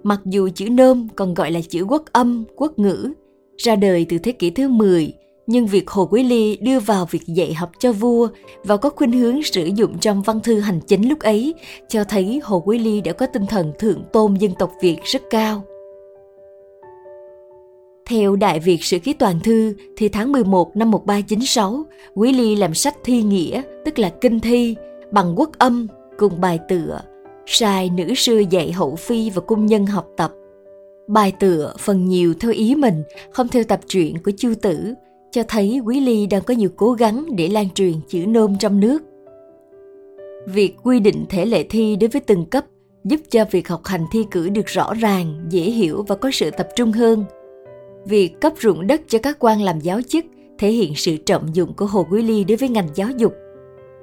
Mặc 0.03 0.21
dù 0.25 0.49
chữ 0.55 0.69
nôm 0.69 1.09
còn 1.17 1.35
gọi 1.35 1.51
là 1.51 1.61
chữ 1.69 1.85
quốc 1.89 2.03
âm, 2.13 2.45
quốc 2.57 2.79
ngữ, 2.79 3.13
ra 3.57 3.77
đời 3.77 4.07
từ 4.09 4.19
thế 4.19 4.33
kỷ 4.33 4.51
thứ 4.51 4.69
10, 4.69 5.13
nhưng 5.47 5.67
việc 5.67 5.91
Hồ 5.91 6.07
Quý 6.11 6.23
Ly 6.23 6.57
đưa 6.57 6.81
vào 6.81 7.09
việc 7.11 7.23
dạy 7.27 7.55
học 7.55 7.71
cho 7.79 7.93
vua 7.93 8.29
và 8.65 8.77
có 8.77 8.91
khuynh 8.91 9.13
hướng 9.13 9.43
sử 9.43 9.65
dụng 9.65 9.99
trong 9.99 10.23
văn 10.23 10.41
thư 10.41 10.61
hành 10.61 10.81
chính 10.81 11.09
lúc 11.09 11.19
ấy 11.19 11.55
cho 11.89 12.05
thấy 12.05 12.41
Hồ 12.45 12.63
Quý 12.67 12.79
Ly 12.79 13.01
đã 13.01 13.13
có 13.13 13.27
tinh 13.27 13.47
thần 13.47 13.73
thượng 13.79 14.03
tôn 14.13 14.35
dân 14.35 14.53
tộc 14.59 14.73
Việt 14.83 14.99
rất 15.05 15.23
cao. 15.31 15.65
Theo 18.11 18.37
Đại 18.37 18.61
Việt 18.61 18.85
Sử 18.85 18.99
Ký 18.99 19.13
Toàn 19.13 19.41
Thư 19.41 19.75
thì 19.97 20.09
tháng 20.09 20.33
11 20.33 20.77
năm 20.77 20.91
1396, 20.91 21.85
Quý 22.15 22.33
Ly 22.33 22.57
làm 22.57 22.75
sách 22.75 22.97
thi 23.05 23.23
nghĩa, 23.23 23.63
tức 23.85 23.99
là 23.99 24.11
kinh 24.21 24.41
thi, 24.41 24.77
bằng 25.13 25.35
quốc 25.37 25.51
âm 25.59 25.87
cùng 26.19 26.41
bài 26.41 26.59
tựa, 26.69 27.01
sai 27.47 27.91
nữ 27.91 28.15
sư 28.15 28.45
dạy 28.51 28.73
hậu 28.73 28.97
phi 28.97 29.31
và 29.31 29.41
cung 29.41 29.67
nhân 29.67 29.87
học 29.87 30.07
tập. 30.17 30.33
Bài 31.09 31.33
tựa 31.41 31.75
phần 31.79 32.09
nhiều 32.09 32.35
theo 32.41 32.53
ý 32.53 32.75
mình, 32.75 33.03
không 33.31 33.49
theo 33.49 33.65
tập 33.65 33.81
truyện 33.87 34.17
của 34.25 34.33
Chu 34.37 34.55
Tử, 34.63 34.95
cho 35.31 35.43
thấy 35.49 35.81
Quý 35.85 36.01
Ly 36.01 36.27
đang 36.27 36.43
có 36.43 36.55
nhiều 36.55 36.71
cố 36.77 36.93
gắng 36.93 37.27
để 37.37 37.49
lan 37.49 37.71
truyền 37.71 37.95
chữ 38.09 38.27
nôm 38.27 38.59
trong 38.59 38.81
nước. 38.81 39.03
Việc 40.47 40.77
quy 40.83 41.01
định 41.01 41.25
thể 41.29 41.47
lệ 41.47 41.63
thi 41.63 41.97
đối 41.97 42.09
với 42.09 42.21
từng 42.21 42.47
cấp 42.47 42.65
giúp 43.05 43.21
cho 43.31 43.45
việc 43.51 43.69
học 43.69 43.85
hành 43.85 44.05
thi 44.13 44.25
cử 44.31 44.49
được 44.49 44.67
rõ 44.67 44.95
ràng, 44.95 45.47
dễ 45.51 45.63
hiểu 45.63 46.05
và 46.09 46.17
có 46.17 46.31
sự 46.31 46.51
tập 46.51 46.69
trung 46.77 46.93
hơn– 46.93 47.25
Việc 48.05 48.41
cấp 48.41 48.53
ruộng 48.61 48.87
đất 48.87 49.03
cho 49.09 49.19
các 49.19 49.37
quan 49.39 49.63
làm 49.63 49.81
giáo 49.81 50.01
chức 50.09 50.25
thể 50.59 50.71
hiện 50.71 50.93
sự 50.97 51.17
trọng 51.17 51.57
dụng 51.57 51.75
của 51.75 51.87
Hồ 51.87 52.07
Quý 52.11 52.23
Ly 52.23 52.45
đối 52.45 52.57
với 52.57 52.69
ngành 52.69 52.89
giáo 52.95 53.09
dục. 53.17 53.33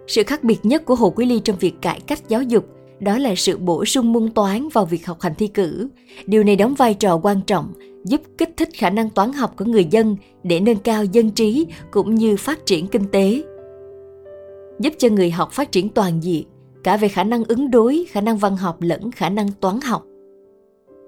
Sự 0.08 0.24
khác 0.24 0.44
biệt 0.44 0.60
nhất 0.64 0.86
của 0.86 0.96
Hồ 0.96 1.10
Quý 1.10 1.26
Ly 1.26 1.40
trong 1.40 1.58
việc 1.60 1.74
cải 1.82 2.00
cách 2.08 2.30
giáo 2.30 2.42
dục 2.42 2.66
đó 3.00 3.18
là 3.18 3.36
sự 3.36 3.58
bổ 3.58 3.86
sung 3.86 4.14
môn 4.14 4.32
toán 4.32 4.70
vào 4.74 4.86
việc 4.86 5.06
học 5.06 5.22
hành 5.22 5.34
thi 5.38 5.48
cử. 5.48 5.90
Điều 6.26 6.44
này 6.44 6.56
đóng 6.56 6.74
vai 6.74 6.94
trò 6.94 7.20
quan 7.24 7.42
trọng, 7.48 7.74
giúp 8.06 8.22
kích 8.38 8.50
thích 8.58 8.70
khả 8.74 8.90
năng 8.90 9.10
toán 9.10 9.34
học 9.34 9.54
của 9.58 9.66
người 9.66 9.86
dân 9.92 10.16
để 10.44 10.60
nâng 10.60 10.78
cao 10.78 11.06
dân 11.06 11.32
trí 11.32 11.68
cũng 11.92 12.16
như 12.16 12.38
phát 12.38 12.66
triển 12.66 12.88
kinh 12.88 13.06
tế. 13.12 13.44
Giúp 14.80 14.94
cho 14.98 15.10
người 15.10 15.32
học 15.32 15.52
phát 15.52 15.72
triển 15.72 15.90
toàn 15.90 16.24
diện, 16.24 16.46
cả 16.84 16.98
về 16.98 17.08
khả 17.08 17.24
năng 17.24 17.44
ứng 17.44 17.72
đối, 17.72 18.06
khả 18.10 18.22
năng 18.22 18.38
văn 18.38 18.58
học 18.58 18.78
lẫn 18.82 19.12
khả 19.12 19.30
năng 19.30 19.52
toán 19.52 19.82
học. 19.82 20.04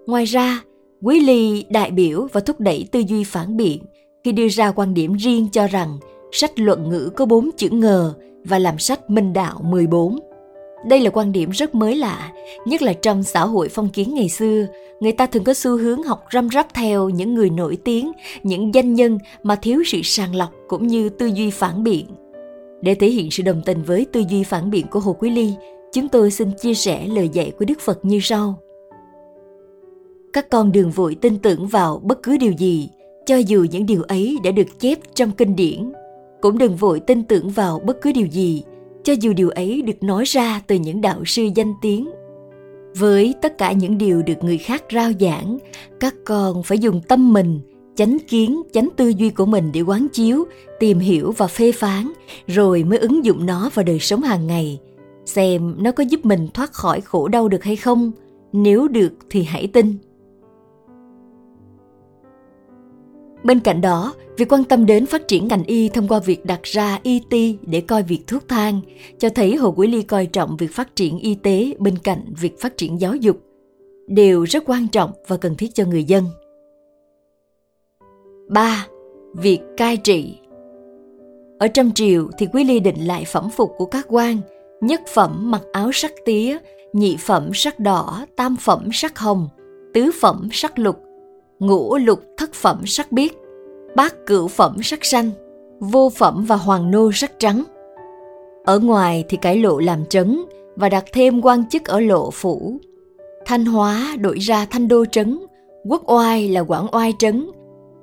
Ngoài 0.08 0.26
ra, 0.26 0.62
Quý 1.02 1.20
Ly 1.20 1.66
đại 1.70 1.92
biểu 1.92 2.28
và 2.34 2.42
thúc 2.42 2.60
đẩy 2.60 2.88
tư 2.92 3.00
duy 3.08 3.24
phản 3.24 3.58
biện 3.58 3.84
khi 4.24 4.32
đưa 4.32 4.48
ra 4.48 4.72
quan 4.72 4.94
điểm 4.94 5.14
riêng 5.14 5.48
cho 5.52 5.68
rằng 5.68 5.98
sách 6.32 6.60
luận 6.60 6.90
ngữ 6.90 7.10
có 7.16 7.26
bốn 7.26 7.50
chữ 7.58 7.70
ngờ 7.70 8.14
và 8.44 8.60
làm 8.60 8.80
sách 8.80 9.10
minh 9.10 9.34
đạo 9.34 9.62
14. 9.64 10.20
Đây 10.88 11.00
là 11.00 11.10
quan 11.10 11.32
điểm 11.32 11.50
rất 11.50 11.76
mới 11.76 11.96
lạ, 11.96 12.32
nhất 12.66 12.82
là 12.82 12.94
trong 12.94 13.24
xã 13.24 13.46
hội 13.46 13.70
phong 13.70 13.90
kiến 13.90 14.14
ngày 14.14 14.30
xưa, 14.30 14.66
người 15.00 15.12
ta 15.12 15.26
thường 15.26 15.44
có 15.44 15.54
xu 15.54 15.78
hướng 15.78 16.04
học 16.04 16.24
răm 16.34 16.50
rắp 16.50 16.74
theo 16.74 17.10
những 17.10 17.34
người 17.34 17.50
nổi 17.50 17.78
tiếng, 17.84 18.12
những 18.44 18.74
danh 18.74 18.94
nhân 18.94 19.18
mà 19.44 19.56
thiếu 19.56 19.84
sự 19.86 20.02
sàng 20.04 20.36
lọc 20.36 20.50
cũng 20.68 20.88
như 20.88 21.10
tư 21.10 21.26
duy 21.26 21.50
phản 21.50 21.84
biện. 21.84 22.06
Để 22.82 22.96
thể 22.96 23.08
hiện 23.08 23.32
sự 23.32 23.44
đồng 23.44 23.62
tình 23.66 23.84
với 23.84 24.06
tư 24.12 24.24
duy 24.30 24.44
phản 24.44 24.70
biện 24.70 24.86
của 24.88 25.00
Hồ 25.00 25.14
Quý 25.20 25.30
Ly, 25.30 25.54
chúng 25.94 26.10
tôi 26.10 26.32
xin 26.32 26.52
chia 26.62 26.74
sẻ 26.74 27.08
lời 27.08 27.30
dạy 27.30 27.52
của 27.60 27.66
Đức 27.66 27.80
Phật 27.80 28.06
như 28.06 28.20
sau. 28.22 28.60
Các 30.34 30.50
con 30.50 30.72
đừng 30.72 30.92
vội 30.92 31.16
tin 31.16 31.38
tưởng 31.38 31.68
vào 31.68 32.02
bất 32.04 32.24
cứ 32.24 32.38
điều 32.38 32.52
gì, 32.52 32.90
cho 33.26 33.38
dù 33.38 33.66
những 33.72 33.86
điều 33.86 34.04
ấy 34.04 34.38
đã 34.44 34.52
được 34.52 34.80
chép 34.80 35.00
trong 35.16 35.32
kinh 35.32 35.56
điển. 35.56 35.92
Cũng 36.42 36.58
đừng 36.58 36.76
vội 36.76 37.00
tin 37.00 37.24
tưởng 37.24 37.50
vào 37.50 37.80
bất 37.80 38.02
cứ 38.02 38.12
điều 38.12 38.28
gì, 38.28 38.64
cho 39.04 39.14
dù 39.20 39.34
điều 39.34 39.50
ấy 39.50 39.82
được 39.82 40.04
nói 40.04 40.24
ra 40.24 40.62
từ 40.68 40.76
những 40.76 41.02
đạo 41.02 41.26
sư 41.26 41.44
danh 41.56 41.74
tiếng. 41.82 42.10
Với 42.98 43.34
tất 43.42 43.58
cả 43.58 43.72
những 43.72 43.98
điều 43.98 44.22
được 44.22 44.44
người 44.44 44.58
khác 44.58 44.84
rao 44.94 45.12
giảng 45.20 45.58
các 46.00 46.16
con 46.26 46.64
phải 46.64 46.80
dùng 46.80 47.02
tâm 47.02 47.34
mình 47.34 47.60
chánh 47.96 48.18
kiến 48.28 48.62
chánh 48.74 48.90
tư 48.98 49.08
duy 49.08 49.30
của 49.30 49.46
mình 49.46 49.72
để 49.74 49.82
quán 49.82 50.08
chiếu 50.14 50.46
tìm 50.80 51.00
hiểu 51.00 51.32
và 51.38 51.48
phê 51.48 51.72
phán 51.72 52.12
rồi 52.48 52.84
mới 52.84 53.00
ứng 53.00 53.26
dụng 53.26 53.46
nó 53.46 53.70
vào 53.74 53.86
đời 53.86 54.00
sống 54.00 54.22
hàng 54.22 54.48
ngày. 54.48 54.80
Xem 55.26 55.76
nó 55.84 55.92
có 55.92 56.04
giúp 56.04 56.26
mình 56.26 56.48
thoát 56.54 56.74
khỏi 56.74 57.02
khổ 57.02 57.28
đau 57.28 57.48
được 57.48 57.64
hay 57.64 57.76
không. 57.76 58.12
Nếu 58.54 58.88
được 58.88 59.14
thì 59.30 59.44
hãy 59.44 59.68
tin. 59.68 59.96
Bên 63.44 63.60
cạnh 63.60 63.82
đó, 63.82 64.14
việc 64.38 64.52
quan 64.52 64.64
tâm 64.64 64.86
đến 64.86 65.06
phát 65.06 65.28
triển 65.28 65.48
ngành 65.48 65.64
y 65.64 65.90
thông 65.90 66.08
qua 66.08 66.20
việc 66.20 66.46
đặt 66.46 66.64
ra 66.64 67.00
ET 67.04 67.58
để 67.62 67.82
coi 67.82 68.04
việc 68.04 68.20
thuốc 68.28 68.44
thang 68.48 68.82
cho 69.18 69.30
thấy 69.30 69.56
Hồ 69.56 69.74
Quý 69.78 69.88
Ly 69.88 70.02
coi 70.02 70.26
trọng 70.26 70.58
việc 70.58 70.72
phát 70.72 70.96
triển 70.96 71.20
y 71.20 71.36
tế 71.36 71.74
bên 71.80 71.98
cạnh 71.98 72.34
việc 72.42 72.60
phát 72.60 72.78
triển 72.78 73.02
giáo 73.02 73.16
dục 73.16 73.38
đều 74.08 74.44
rất 74.44 74.64
quan 74.66 74.88
trọng 74.88 75.12
và 75.28 75.38
cần 75.38 75.56
thiết 75.56 75.76
cho 75.76 75.86
người 75.86 76.04
dân. 76.04 76.26
3. 78.50 78.88
Việc 79.34 79.60
cai 79.78 79.98
trị 79.98 80.38
Ở 81.60 81.68
trong 81.68 81.92
triều 81.96 82.30
thì 82.38 82.48
Quý 82.54 82.64
Ly 82.64 82.80
định 82.80 83.08
lại 83.08 83.26
phẩm 83.28 83.50
phục 83.50 83.72
của 83.78 83.86
các 83.86 84.06
quan, 84.10 84.38
nhất 84.82 85.02
phẩm 85.14 85.52
mặc 85.52 85.62
áo 85.72 85.90
sắc 85.94 86.12
tía, 86.26 86.58
nhị 86.94 87.18
phẩm 87.20 87.50
sắc 87.54 87.80
đỏ, 87.80 88.26
tam 88.36 88.56
phẩm 88.56 88.90
sắc 88.94 89.20
hồng, 89.20 89.48
tứ 89.94 90.12
phẩm 90.22 90.50
sắc 90.52 90.80
lục, 90.80 91.00
ngũ 91.60 91.98
lục 91.98 92.20
thất 92.38 92.54
phẩm 92.54 92.82
sắc 92.86 93.12
biếc, 93.12 93.32
bát 93.96 94.16
cửu 94.26 94.48
phẩm 94.48 94.78
sắc 94.84 95.06
xanh, 95.06 95.32
vô 95.80 96.10
phẩm 96.10 96.46
và 96.48 96.56
hoàng 96.56 96.92
nô 96.92 97.12
sắc 97.12 97.32
trắng. 97.40 97.64
Ở 98.64 98.80
ngoài 98.80 99.24
thì 99.30 99.38
cải 99.38 99.58
lộ 99.58 99.80
làm 99.80 100.06
trấn 100.06 100.42
và 100.76 100.90
đặt 100.90 101.06
thêm 101.14 101.42
quan 101.42 101.70
chức 101.70 101.86
ở 101.86 102.00
lộ 102.00 102.32
phủ. 102.32 102.78
Thanh 103.46 103.66
Hóa 103.66 104.16
đổi 104.20 104.38
ra 104.38 104.66
Thanh 104.66 104.88
Đô 104.88 105.06
trấn, 105.06 105.40
Quốc 105.90 106.04
Oai 106.12 106.50
là 106.50 106.62
Quảng 106.62 106.88
Oai 106.92 107.14
trấn, 107.20 107.52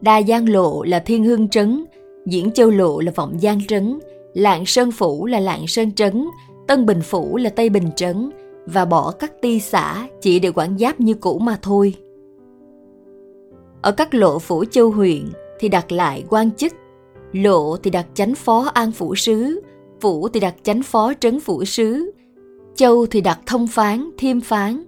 Đa 0.01 0.23
Giang 0.23 0.49
lộ 0.49 0.83
là 0.83 0.99
Thiên 0.99 1.25
Hương 1.25 1.49
trấn, 1.49 1.85
Diễn 2.27 2.51
Châu 2.51 2.71
lộ 2.71 3.01
là 3.01 3.13
Vọng 3.15 3.39
Giang 3.43 3.61
trấn, 3.69 3.99
Lạng 4.35 4.67
Sơn 4.67 4.91
phủ 4.93 5.27
là 5.27 5.41
Lạng 5.41 5.67
Sơn 5.67 5.93
trấn, 5.93 6.29
Tân 6.69 6.87
Bình 6.87 7.03
phủ 7.03 7.37
là 7.37 7.51
Tây 7.51 7.69
Bình 7.69 7.91
trấn 7.97 8.31
và 8.67 8.85
bỏ 8.85 9.11
các 9.11 9.33
ti 9.43 9.61
xã 9.61 10.09
chỉ 10.21 10.39
để 10.39 10.51
quản 10.55 10.79
giáp 10.79 11.01
như 11.01 11.15
cũ 11.15 11.39
mà 11.39 11.59
thôi. 11.63 11.95
Ở 13.83 13.93
các 13.93 14.15
lộ 14.15 14.39
phủ 14.39 14.65
châu 14.65 14.91
huyện 14.91 15.33
thì 15.61 15.69
đặt 15.69 15.93
lại 15.93 16.25
quan 16.29 16.51
chức, 16.51 16.73
lộ 17.33 17.77
thì 17.77 17.91
đặt 17.91 18.07
chánh 18.15 18.35
phó 18.35 18.71
an 18.75 18.93
phủ 18.93 19.15
sứ, 19.15 19.61
phủ 20.01 20.29
thì 20.29 20.41
đặt 20.41 20.55
chánh 20.63 20.83
phó 20.83 21.13
trấn 21.21 21.41
phủ 21.41 21.65
sứ, 21.65 22.13
châu 22.75 23.07
thì 23.07 23.21
đặt 23.21 23.41
thông 23.47 23.67
phán, 23.67 24.11
thiêm 24.19 24.41
phán, 24.41 24.83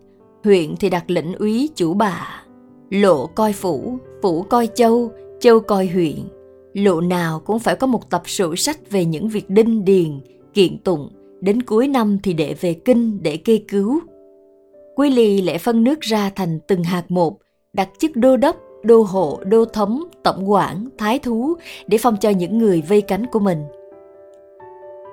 huyện 0.45 0.77
thì 0.77 0.91
đặt 0.91 1.11
lĩnh 1.11 1.35
úy 1.35 1.69
chủ 1.75 1.95
bà. 1.95 2.45
Lộ 2.91 3.27
coi 3.27 3.53
phủ, 3.53 3.99
phủ 4.23 4.43
coi 4.43 4.69
châu, 4.75 5.11
châu 5.41 5.61
coi 5.61 5.87
huyện. 5.87 6.17
Lộ 6.75 7.01
nào 7.01 7.41
cũng 7.41 7.59
phải 7.59 7.77
có 7.77 7.87
một 7.87 8.11
tập 8.11 8.23
sổ 8.27 8.57
sách 8.57 8.91
về 8.91 9.05
những 9.05 9.29
việc 9.29 9.51
đinh 9.51 9.85
điền, 9.85 10.21
kiện 10.55 10.79
tụng, 10.79 11.09
đến 11.41 11.63
cuối 11.63 11.89
năm 11.89 12.19
thì 12.23 12.33
để 12.33 12.55
về 12.61 12.75
kinh 12.75 13.23
để 13.23 13.37
kê 13.37 13.61
cứu. 13.69 14.01
Quy 14.97 15.11
lì 15.11 15.43
lại 15.43 15.59
phân 15.59 15.85
nước 15.85 16.01
ra 16.01 16.31
thành 16.37 16.59
từng 16.69 16.85
hạt 16.85 17.05
một, 17.09 17.39
đặt 17.73 17.89
chức 17.99 18.17
đô 18.17 18.37
đốc 18.37 18.57
đô 18.83 19.03
hộ, 19.03 19.41
đô 19.45 19.65
thống, 19.65 20.05
tổng 20.23 20.51
quản, 20.51 20.89
thái 20.99 21.19
thú 21.19 21.55
để 21.87 21.99
phong 21.99 22.17
cho 22.21 22.31
những 22.31 22.59
người 22.59 22.83
vây 22.89 23.01
cánh 23.01 23.27
của 23.27 23.39
mình. 23.39 23.59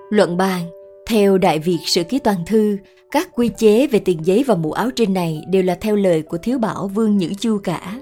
Luận 0.10 0.38
bàn, 0.38 0.62
theo 1.07 1.38
Đại 1.38 1.60
Việt 1.60 1.79
Sử 1.86 2.03
Ký 2.03 2.19
Toàn 2.19 2.38
Thư, 2.45 2.77
các 3.12 3.29
quy 3.36 3.50
chế 3.57 3.88
về 3.88 4.00
tiền 4.00 4.19
giấy 4.24 4.43
và 4.48 4.55
mũ 4.55 4.72
áo 4.72 4.89
trên 4.95 5.13
này 5.13 5.41
đều 5.50 5.63
là 5.63 5.75
theo 5.75 5.95
lời 5.95 6.22
của 6.22 6.38
Thiếu 6.38 6.57
Bảo 6.57 6.88
Vương 6.88 7.17
Nhữ 7.17 7.29
Chu 7.39 7.57
cả. 7.63 8.00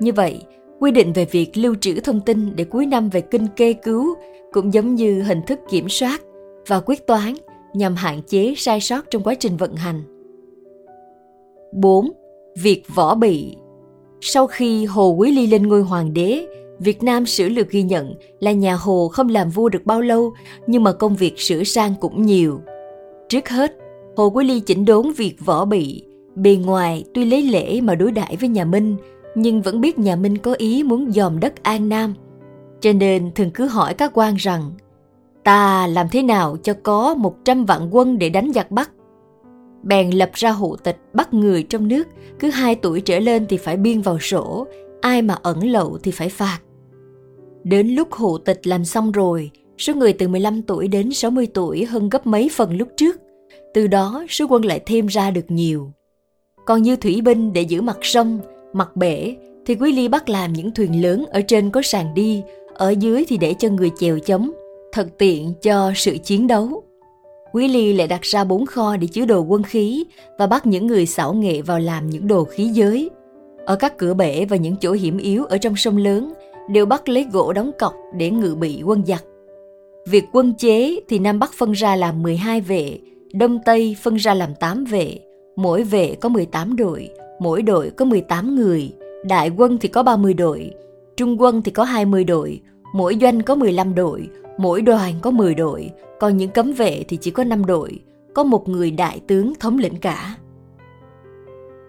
Như 0.00 0.12
vậy, 0.12 0.42
quy 0.80 0.90
định 0.90 1.12
về 1.12 1.24
việc 1.24 1.56
lưu 1.56 1.74
trữ 1.80 2.00
thông 2.00 2.20
tin 2.20 2.56
để 2.56 2.64
cuối 2.64 2.86
năm 2.86 3.08
về 3.08 3.20
kinh 3.20 3.46
kê 3.56 3.72
cứu 3.72 4.14
cũng 4.52 4.74
giống 4.74 4.94
như 4.94 5.22
hình 5.22 5.40
thức 5.46 5.58
kiểm 5.70 5.88
soát 5.88 6.22
và 6.66 6.80
quyết 6.80 7.06
toán 7.06 7.34
nhằm 7.74 7.94
hạn 7.94 8.22
chế 8.26 8.54
sai 8.56 8.80
sót 8.80 9.10
trong 9.10 9.22
quá 9.22 9.34
trình 9.34 9.56
vận 9.56 9.76
hành. 9.76 10.02
4. 11.72 12.10
Việc 12.62 12.82
võ 12.94 13.14
bị 13.14 13.56
sau 14.20 14.46
khi 14.46 14.84
Hồ 14.84 15.08
Quý 15.10 15.32
Ly 15.32 15.46
lên 15.46 15.66
ngôi 15.66 15.82
hoàng 15.82 16.14
đế, 16.14 16.46
Việt 16.78 17.02
Nam 17.02 17.26
sử 17.26 17.48
lược 17.48 17.70
ghi 17.70 17.82
nhận 17.82 18.14
là 18.40 18.52
nhà 18.52 18.74
Hồ 18.74 19.08
không 19.08 19.28
làm 19.28 19.50
vua 19.50 19.68
được 19.68 19.86
bao 19.86 20.00
lâu, 20.00 20.32
nhưng 20.66 20.84
mà 20.84 20.92
công 20.92 21.16
việc 21.16 21.40
sửa 21.40 21.64
sang 21.64 21.94
cũng 22.00 22.22
nhiều. 22.22 22.60
Trước 23.28 23.48
hết, 23.48 23.76
Hồ 24.16 24.30
Quý 24.30 24.44
Ly 24.44 24.60
chỉnh 24.60 24.84
đốn 24.84 25.12
việc 25.16 25.36
võ 25.44 25.64
bị, 25.64 26.02
bề 26.34 26.56
ngoài 26.64 27.04
tuy 27.14 27.24
lấy 27.24 27.42
lễ 27.42 27.80
mà 27.80 27.94
đối 27.94 28.10
đãi 28.10 28.36
với 28.40 28.48
nhà 28.48 28.64
Minh, 28.64 28.96
nhưng 29.34 29.62
vẫn 29.62 29.80
biết 29.80 29.98
nhà 29.98 30.16
Minh 30.16 30.38
có 30.38 30.54
ý 30.58 30.82
muốn 30.82 31.12
dòm 31.12 31.40
đất 31.40 31.62
An 31.62 31.88
Nam. 31.88 32.14
Cho 32.80 32.92
nên 32.92 33.30
thường 33.34 33.50
cứ 33.50 33.66
hỏi 33.66 33.94
các 33.94 34.10
quan 34.14 34.34
rằng, 34.34 34.72
ta 35.44 35.86
làm 35.86 36.06
thế 36.12 36.22
nào 36.22 36.56
cho 36.62 36.74
có 36.82 37.14
100 37.14 37.64
vạn 37.64 37.88
quân 37.90 38.18
để 38.18 38.30
đánh 38.30 38.52
giặc 38.54 38.70
Bắc? 38.70 38.90
Bèn 39.82 40.10
lập 40.10 40.30
ra 40.34 40.50
hộ 40.50 40.76
tịch 40.76 40.96
bắt 41.12 41.34
người 41.34 41.62
trong 41.62 41.88
nước, 41.88 42.08
cứ 42.40 42.50
hai 42.50 42.74
tuổi 42.74 43.00
trở 43.00 43.18
lên 43.18 43.46
thì 43.48 43.56
phải 43.56 43.76
biên 43.76 44.00
vào 44.00 44.18
sổ, 44.18 44.66
ai 45.00 45.22
mà 45.22 45.34
ẩn 45.42 45.70
lậu 45.70 45.98
thì 46.02 46.10
phải 46.10 46.28
phạt. 46.28 46.58
Đến 47.64 47.88
lúc 47.88 48.12
hộ 48.12 48.38
tịch 48.38 48.66
làm 48.66 48.84
xong 48.84 49.12
rồi, 49.12 49.50
số 49.78 49.94
người 49.94 50.12
từ 50.12 50.28
15 50.28 50.62
tuổi 50.62 50.88
đến 50.88 51.12
60 51.12 51.48
tuổi 51.54 51.84
hơn 51.84 52.08
gấp 52.08 52.26
mấy 52.26 52.50
phần 52.52 52.76
lúc 52.76 52.88
trước. 52.96 53.16
Từ 53.74 53.86
đó 53.86 54.24
số 54.28 54.46
quân 54.50 54.64
lại 54.64 54.80
thêm 54.86 55.06
ra 55.06 55.30
được 55.30 55.44
nhiều. 55.48 55.92
Còn 56.64 56.82
như 56.82 56.96
thủy 56.96 57.20
binh 57.20 57.52
để 57.52 57.62
giữ 57.62 57.80
mặt 57.80 57.98
sông, 58.02 58.40
mặt 58.72 58.96
bể 58.96 59.36
thì 59.66 59.74
Quý 59.74 59.92
Ly 59.92 60.08
bắt 60.08 60.28
làm 60.28 60.52
những 60.52 60.70
thuyền 60.70 61.02
lớn 61.02 61.24
ở 61.30 61.40
trên 61.40 61.70
có 61.70 61.82
sàn 61.82 62.14
đi, 62.14 62.42
ở 62.74 62.90
dưới 62.90 63.24
thì 63.28 63.36
để 63.36 63.54
cho 63.58 63.68
người 63.68 63.90
chèo 63.98 64.18
chống, 64.18 64.50
thật 64.92 65.08
tiện 65.18 65.54
cho 65.62 65.92
sự 65.96 66.16
chiến 66.24 66.46
đấu. 66.46 66.82
Quý 67.58 67.68
Ly 67.68 67.92
lại 67.92 68.06
đặt 68.06 68.22
ra 68.22 68.44
bốn 68.44 68.66
kho 68.66 68.96
để 68.96 69.06
chứa 69.06 69.24
đồ 69.24 69.40
quân 69.40 69.62
khí 69.62 70.04
và 70.38 70.46
bắt 70.46 70.66
những 70.66 70.86
người 70.86 71.06
xảo 71.06 71.34
nghệ 71.34 71.62
vào 71.62 71.78
làm 71.78 72.10
những 72.10 72.28
đồ 72.28 72.44
khí 72.44 72.64
giới. 72.64 73.10
Ở 73.66 73.76
các 73.76 73.98
cửa 73.98 74.14
bể 74.14 74.44
và 74.44 74.56
những 74.56 74.76
chỗ 74.80 74.92
hiểm 74.92 75.18
yếu 75.18 75.44
ở 75.44 75.58
trong 75.58 75.76
sông 75.76 75.96
lớn 75.96 76.32
đều 76.70 76.86
bắt 76.86 77.08
lấy 77.08 77.26
gỗ 77.32 77.52
đóng 77.52 77.70
cọc 77.78 77.94
để 78.16 78.30
ngự 78.30 78.54
bị 78.54 78.82
quân 78.84 79.02
giặc. 79.06 79.24
Việc 80.08 80.24
quân 80.32 80.54
chế 80.54 81.00
thì 81.08 81.18
Nam 81.18 81.38
Bắc 81.38 81.52
phân 81.52 81.72
ra 81.72 81.96
làm 81.96 82.22
12 82.22 82.60
vệ, 82.60 82.98
Đông 83.32 83.58
Tây 83.64 83.96
phân 84.02 84.16
ra 84.16 84.34
làm 84.34 84.54
8 84.54 84.84
vệ, 84.84 85.18
mỗi 85.56 85.82
vệ 85.82 86.14
có 86.20 86.28
18 86.28 86.76
đội, 86.76 87.10
mỗi 87.40 87.62
đội 87.62 87.90
có 87.90 88.04
18 88.04 88.56
người, 88.56 88.92
đại 89.24 89.50
quân 89.56 89.78
thì 89.78 89.88
có 89.88 90.02
30 90.02 90.34
đội, 90.34 90.70
trung 91.16 91.40
quân 91.40 91.62
thì 91.62 91.70
có 91.70 91.84
20 91.84 92.24
đội, 92.24 92.60
mỗi 92.94 93.16
doanh 93.20 93.42
có 93.42 93.54
15 93.54 93.94
đội, 93.94 94.28
mỗi 94.58 94.82
đoàn 94.82 95.14
có 95.22 95.30
10 95.30 95.54
đội, 95.54 95.90
còn 96.20 96.36
những 96.36 96.50
cấm 96.50 96.72
vệ 96.72 97.04
thì 97.08 97.16
chỉ 97.16 97.30
có 97.30 97.44
5 97.44 97.66
đội, 97.66 98.00
có 98.34 98.44
một 98.44 98.68
người 98.68 98.90
đại 98.90 99.20
tướng 99.26 99.54
thống 99.60 99.78
lĩnh 99.78 99.96
cả. 99.96 100.36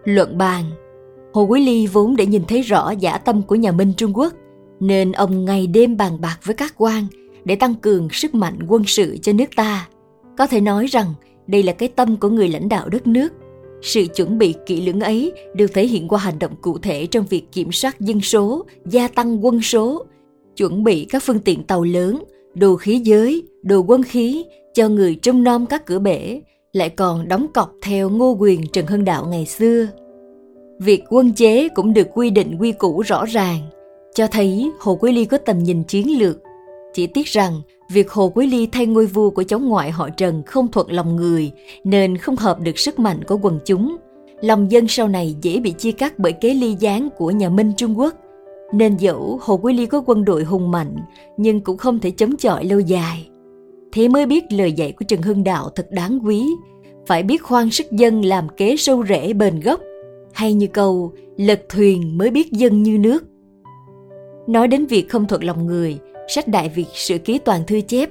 Luận 0.03 0.37
bàn 0.37 0.63
Hồ 1.33 1.43
Quý 1.43 1.65
Ly 1.65 1.87
vốn 1.87 2.15
để 2.15 2.25
nhìn 2.25 2.43
thấy 2.47 2.61
rõ 2.61 2.91
giả 2.91 3.17
tâm 3.17 3.41
của 3.41 3.55
nhà 3.55 3.71
Minh 3.71 3.93
Trung 3.97 4.17
Quốc, 4.17 4.33
nên 4.79 5.11
ông 5.11 5.45
ngày 5.45 5.67
đêm 5.67 5.97
bàn 5.97 6.21
bạc 6.21 6.37
với 6.43 6.55
các 6.55 6.73
quan 6.77 7.03
để 7.45 7.55
tăng 7.55 7.75
cường 7.75 8.09
sức 8.09 8.35
mạnh 8.35 8.59
quân 8.67 8.83
sự 8.87 9.17
cho 9.21 9.33
nước 9.33 9.49
ta. 9.55 9.87
Có 10.37 10.47
thể 10.47 10.61
nói 10.61 10.85
rằng 10.85 11.13
đây 11.47 11.63
là 11.63 11.73
cái 11.73 11.89
tâm 11.89 12.15
của 12.17 12.29
người 12.29 12.47
lãnh 12.47 12.69
đạo 12.69 12.89
đất 12.89 13.07
nước. 13.07 13.33
Sự 13.81 14.05
chuẩn 14.15 14.37
bị 14.37 14.55
kỹ 14.65 14.81
lưỡng 14.81 14.99
ấy 14.99 15.31
được 15.55 15.67
thể 15.73 15.87
hiện 15.87 16.07
qua 16.07 16.19
hành 16.19 16.39
động 16.39 16.55
cụ 16.61 16.77
thể 16.77 17.05
trong 17.05 17.25
việc 17.29 17.51
kiểm 17.51 17.71
soát 17.71 17.99
dân 17.99 18.21
số, 18.21 18.65
gia 18.85 19.07
tăng 19.07 19.45
quân 19.45 19.61
số, 19.61 20.05
chuẩn 20.57 20.83
bị 20.83 21.05
các 21.09 21.23
phương 21.23 21.39
tiện 21.39 21.63
tàu 21.63 21.83
lớn, 21.83 22.23
đồ 22.59 22.75
khí 22.75 23.01
giới, 23.03 23.43
đồ 23.63 23.79
quân 23.87 24.03
khí 24.03 24.45
cho 24.73 24.89
người 24.89 25.15
trông 25.15 25.43
nom 25.43 25.65
các 25.65 25.85
cửa 25.85 25.99
bể, 25.99 26.41
lại 26.73 26.89
còn 26.89 27.27
đóng 27.27 27.47
cọc 27.53 27.71
theo 27.81 28.09
ngô 28.09 28.31
quyền 28.39 28.67
Trần 28.73 28.85
Hưng 28.85 29.05
Đạo 29.05 29.25
ngày 29.29 29.45
xưa. 29.45 29.87
Việc 30.79 31.03
quân 31.09 31.33
chế 31.33 31.69
cũng 31.69 31.93
được 31.93 32.07
quy 32.13 32.29
định 32.29 32.57
quy 32.59 32.71
củ 32.71 33.01
rõ 33.01 33.25
ràng, 33.25 33.59
cho 34.15 34.27
thấy 34.27 34.71
Hồ 34.79 34.95
Quý 35.01 35.11
Ly 35.11 35.25
có 35.25 35.37
tầm 35.37 35.59
nhìn 35.59 35.83
chiến 35.83 36.19
lược. 36.19 36.37
Chỉ 36.93 37.07
tiếc 37.07 37.27
rằng 37.27 37.61
việc 37.91 38.11
Hồ 38.11 38.31
Quý 38.35 38.47
Ly 38.47 38.67
thay 38.71 38.85
ngôi 38.85 39.05
vua 39.05 39.29
của 39.29 39.43
cháu 39.43 39.59
ngoại 39.59 39.91
họ 39.91 40.09
Trần 40.09 40.43
không 40.43 40.67
thuận 40.71 40.91
lòng 40.91 41.15
người 41.15 41.51
nên 41.83 42.17
không 42.17 42.35
hợp 42.35 42.59
được 42.59 42.79
sức 42.79 42.99
mạnh 42.99 43.23
của 43.27 43.39
quần 43.41 43.59
chúng. 43.65 43.95
Lòng 44.41 44.71
dân 44.71 44.87
sau 44.87 45.07
này 45.07 45.35
dễ 45.41 45.59
bị 45.59 45.71
chia 45.71 45.91
cắt 45.91 46.19
bởi 46.19 46.31
kế 46.31 46.53
ly 46.53 46.75
gián 46.79 47.09
của 47.17 47.31
nhà 47.31 47.49
Minh 47.49 47.71
Trung 47.77 47.99
Quốc. 47.99 48.15
Nên 48.73 48.97
dẫu 48.97 49.39
Hồ 49.41 49.57
Quý 49.57 49.73
Ly 49.73 49.85
có 49.85 50.03
quân 50.05 50.25
đội 50.25 50.43
hùng 50.43 50.71
mạnh 50.71 50.95
nhưng 51.37 51.61
cũng 51.61 51.77
không 51.77 51.99
thể 51.99 52.11
chống 52.11 52.37
chọi 52.37 52.65
lâu 52.65 52.79
dài. 52.79 53.29
Thế 53.91 54.07
mới 54.07 54.25
biết 54.25 54.43
lời 54.51 54.71
dạy 54.71 54.91
của 54.91 55.05
Trần 55.07 55.21
Hưng 55.21 55.43
Đạo 55.43 55.69
thật 55.75 55.87
đáng 55.91 56.19
quý. 56.25 56.45
Phải 57.07 57.23
biết 57.23 57.43
khoan 57.43 57.71
sức 57.71 57.91
dân 57.91 58.25
làm 58.25 58.47
kế 58.57 58.75
sâu 58.77 59.05
rễ 59.09 59.33
bền 59.33 59.59
gốc. 59.59 59.81
Hay 60.33 60.53
như 60.53 60.67
câu, 60.67 61.13
lật 61.37 61.61
thuyền 61.69 62.17
mới 62.17 62.29
biết 62.29 62.51
dân 62.51 62.83
như 62.83 62.97
nước. 62.97 63.23
Nói 64.47 64.67
đến 64.67 64.85
việc 64.85 65.09
không 65.09 65.27
thuận 65.27 65.43
lòng 65.43 65.65
người, 65.65 65.97
sách 66.27 66.47
Đại 66.47 66.69
Việt 66.69 66.87
Sử 66.93 67.17
Ký 67.17 67.37
Toàn 67.37 67.61
Thư 67.67 67.81
chép. 67.81 68.09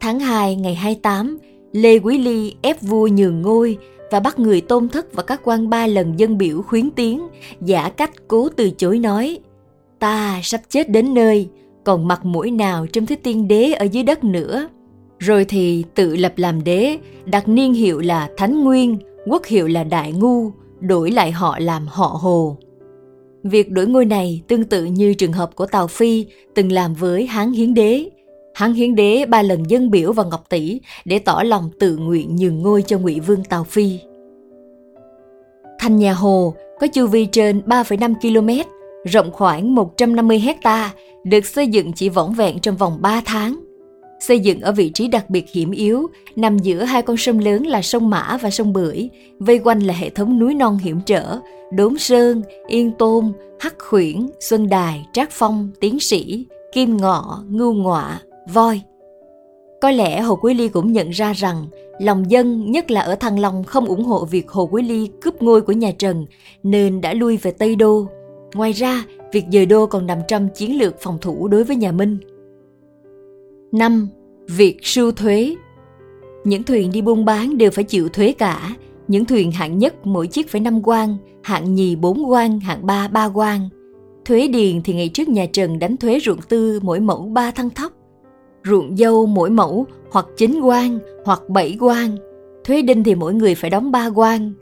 Tháng 0.00 0.20
2 0.20 0.56
ngày 0.56 0.74
28, 0.74 1.38
Lê 1.72 1.98
Quý 1.98 2.18
Ly 2.18 2.54
ép 2.62 2.82
vua 2.82 3.08
nhường 3.08 3.42
ngôi 3.42 3.78
và 4.10 4.20
bắt 4.20 4.38
người 4.38 4.60
tôn 4.60 4.88
thất 4.88 5.14
và 5.14 5.22
các 5.22 5.40
quan 5.44 5.70
ba 5.70 5.86
lần 5.86 6.18
dân 6.18 6.38
biểu 6.38 6.62
khuyến 6.62 6.90
tiếng, 6.90 7.28
giả 7.60 7.88
cách 7.88 8.28
cố 8.28 8.48
từ 8.48 8.70
chối 8.70 8.98
nói 8.98 9.38
Ta 9.98 10.40
sắp 10.42 10.60
chết 10.68 10.90
đến 10.90 11.14
nơi, 11.14 11.48
còn 11.84 12.08
mặt 12.08 12.24
mũi 12.24 12.50
nào 12.50 12.86
trong 12.86 13.06
thế 13.06 13.16
tiên 13.16 13.48
đế 13.48 13.72
ở 13.72 13.84
dưới 13.84 14.02
đất 14.02 14.24
nữa. 14.24 14.68
Rồi 15.18 15.44
thì 15.44 15.84
tự 15.94 16.16
lập 16.16 16.32
làm 16.36 16.64
đế, 16.64 16.98
đặt 17.24 17.48
niên 17.48 17.74
hiệu 17.74 18.00
là 18.00 18.28
Thánh 18.36 18.64
Nguyên, 18.64 18.98
quốc 19.26 19.46
hiệu 19.46 19.66
là 19.66 19.84
Đại 19.84 20.12
Ngu, 20.12 20.50
đổi 20.80 21.10
lại 21.10 21.32
họ 21.32 21.58
làm 21.58 21.86
họ 21.86 22.06
Hồ. 22.06 22.56
Việc 23.42 23.70
đổi 23.70 23.86
ngôi 23.86 24.04
này 24.04 24.42
tương 24.48 24.64
tự 24.64 24.84
như 24.84 25.14
trường 25.14 25.32
hợp 25.32 25.56
của 25.56 25.66
Tào 25.66 25.86
Phi 25.86 26.26
từng 26.54 26.72
làm 26.72 26.94
với 26.94 27.26
Hán 27.26 27.52
Hiến 27.52 27.74
Đế. 27.74 28.10
Hán 28.54 28.72
Hiến 28.72 28.94
Đế 28.94 29.24
ba 29.26 29.42
lần 29.42 29.70
dân 29.70 29.90
biểu 29.90 30.12
vào 30.12 30.26
Ngọc 30.26 30.44
Tỷ 30.48 30.80
để 31.04 31.18
tỏ 31.18 31.42
lòng 31.42 31.70
tự 31.80 31.96
nguyện 31.96 32.36
nhường 32.36 32.62
ngôi 32.62 32.82
cho 32.82 32.98
Ngụy 32.98 33.20
Vương 33.20 33.44
Tào 33.44 33.64
Phi. 33.64 33.98
Thành 35.78 35.96
nhà 35.96 36.12
Hồ 36.12 36.54
có 36.80 36.86
chu 36.86 37.06
vi 37.06 37.26
trên 37.26 37.60
3,5 37.66 38.14
km, 38.14 38.70
rộng 39.06 39.30
khoảng 39.32 39.74
150 39.74 40.38
hecta, 40.38 40.92
được 41.24 41.46
xây 41.46 41.68
dựng 41.68 41.92
chỉ 41.92 42.08
vỏn 42.08 42.34
vẹn 42.34 42.58
trong 42.58 42.76
vòng 42.76 42.98
3 43.00 43.22
tháng. 43.24 43.60
Xây 44.20 44.40
dựng 44.40 44.60
ở 44.60 44.72
vị 44.72 44.90
trí 44.94 45.08
đặc 45.08 45.30
biệt 45.30 45.50
hiểm 45.50 45.70
yếu, 45.70 46.06
nằm 46.36 46.58
giữa 46.58 46.84
hai 46.84 47.02
con 47.02 47.16
sông 47.16 47.38
lớn 47.38 47.66
là 47.66 47.82
sông 47.82 48.10
Mã 48.10 48.38
và 48.42 48.50
sông 48.50 48.72
Bưởi, 48.72 49.08
vây 49.38 49.58
quanh 49.58 49.80
là 49.80 49.94
hệ 49.94 50.10
thống 50.10 50.38
núi 50.38 50.54
non 50.54 50.78
hiểm 50.78 51.00
trở, 51.06 51.38
Đốn 51.72 51.98
Sơn, 51.98 52.42
Yên 52.66 52.92
Tôn, 52.98 53.32
Hắc 53.60 53.74
Khuyển, 53.78 54.26
Xuân 54.40 54.68
Đài, 54.68 55.06
Trác 55.12 55.30
Phong, 55.30 55.70
Tiến 55.80 56.00
Sĩ, 56.00 56.46
Kim 56.72 56.96
Ngọ, 56.96 57.42
Ngưu 57.50 57.72
Ngọa, 57.72 58.20
Voi. 58.52 58.80
Có 59.80 59.90
lẽ 59.90 60.20
Hồ 60.20 60.36
Quý 60.36 60.54
Ly 60.54 60.68
cũng 60.68 60.92
nhận 60.92 61.10
ra 61.10 61.32
rằng 61.32 61.66
lòng 61.98 62.30
dân, 62.30 62.70
nhất 62.70 62.90
là 62.90 63.00
ở 63.00 63.14
Thăng 63.14 63.38
Long 63.38 63.64
không 63.64 63.86
ủng 63.86 64.04
hộ 64.04 64.24
việc 64.24 64.48
Hồ 64.48 64.68
Quý 64.72 64.82
Ly 64.82 65.10
cướp 65.20 65.42
ngôi 65.42 65.60
của 65.60 65.72
nhà 65.72 65.90
Trần, 65.98 66.26
nên 66.62 67.00
đã 67.00 67.14
lui 67.14 67.36
về 67.36 67.50
Tây 67.50 67.76
Đô. 67.76 68.06
Ngoài 68.54 68.72
ra, 68.72 69.04
việc 69.32 69.44
dời 69.52 69.66
đô 69.66 69.86
còn 69.86 70.06
nằm 70.06 70.18
trong 70.28 70.48
chiến 70.54 70.78
lược 70.78 70.94
phòng 71.00 71.18
thủ 71.20 71.48
đối 71.48 71.64
với 71.64 71.76
nhà 71.76 71.92
Minh. 71.92 72.18
5. 73.72 74.08
Việc 74.48 74.78
sưu 74.82 75.12
thuế 75.12 75.56
Những 76.44 76.62
thuyền 76.62 76.90
đi 76.92 77.02
buôn 77.02 77.24
bán 77.24 77.58
đều 77.58 77.70
phải 77.70 77.84
chịu 77.84 78.08
thuế 78.08 78.32
cả. 78.32 78.76
Những 79.08 79.24
thuyền 79.24 79.52
hạng 79.52 79.78
nhất 79.78 80.06
mỗi 80.06 80.26
chiếc 80.26 80.48
phải 80.48 80.60
5 80.60 80.82
quan, 80.82 81.16
hạng 81.42 81.74
nhì 81.74 81.96
4 81.96 82.30
quan, 82.30 82.60
hạng 82.60 82.86
3 82.86 83.08
3 83.08 83.24
quan. 83.26 83.68
Thuế 84.24 84.48
điền 84.48 84.82
thì 84.82 84.94
ngày 84.94 85.08
trước 85.08 85.28
nhà 85.28 85.46
Trần 85.52 85.78
đánh 85.78 85.96
thuế 85.96 86.18
ruộng 86.20 86.40
tư 86.48 86.80
mỗi 86.82 87.00
mẫu 87.00 87.22
3 87.22 87.50
thăng 87.50 87.70
thóc. 87.70 87.92
Ruộng 88.64 88.96
dâu 88.96 89.26
mỗi 89.26 89.50
mẫu 89.50 89.86
hoặc 90.10 90.26
9 90.36 90.60
quan 90.60 90.98
hoặc 91.24 91.42
7 91.48 91.76
quan. 91.80 92.16
Thuế 92.64 92.82
đinh 92.82 93.04
thì 93.04 93.14
mỗi 93.14 93.34
người 93.34 93.54
phải 93.54 93.70
đóng 93.70 93.90
3 93.90 94.06
quan. 94.06 94.52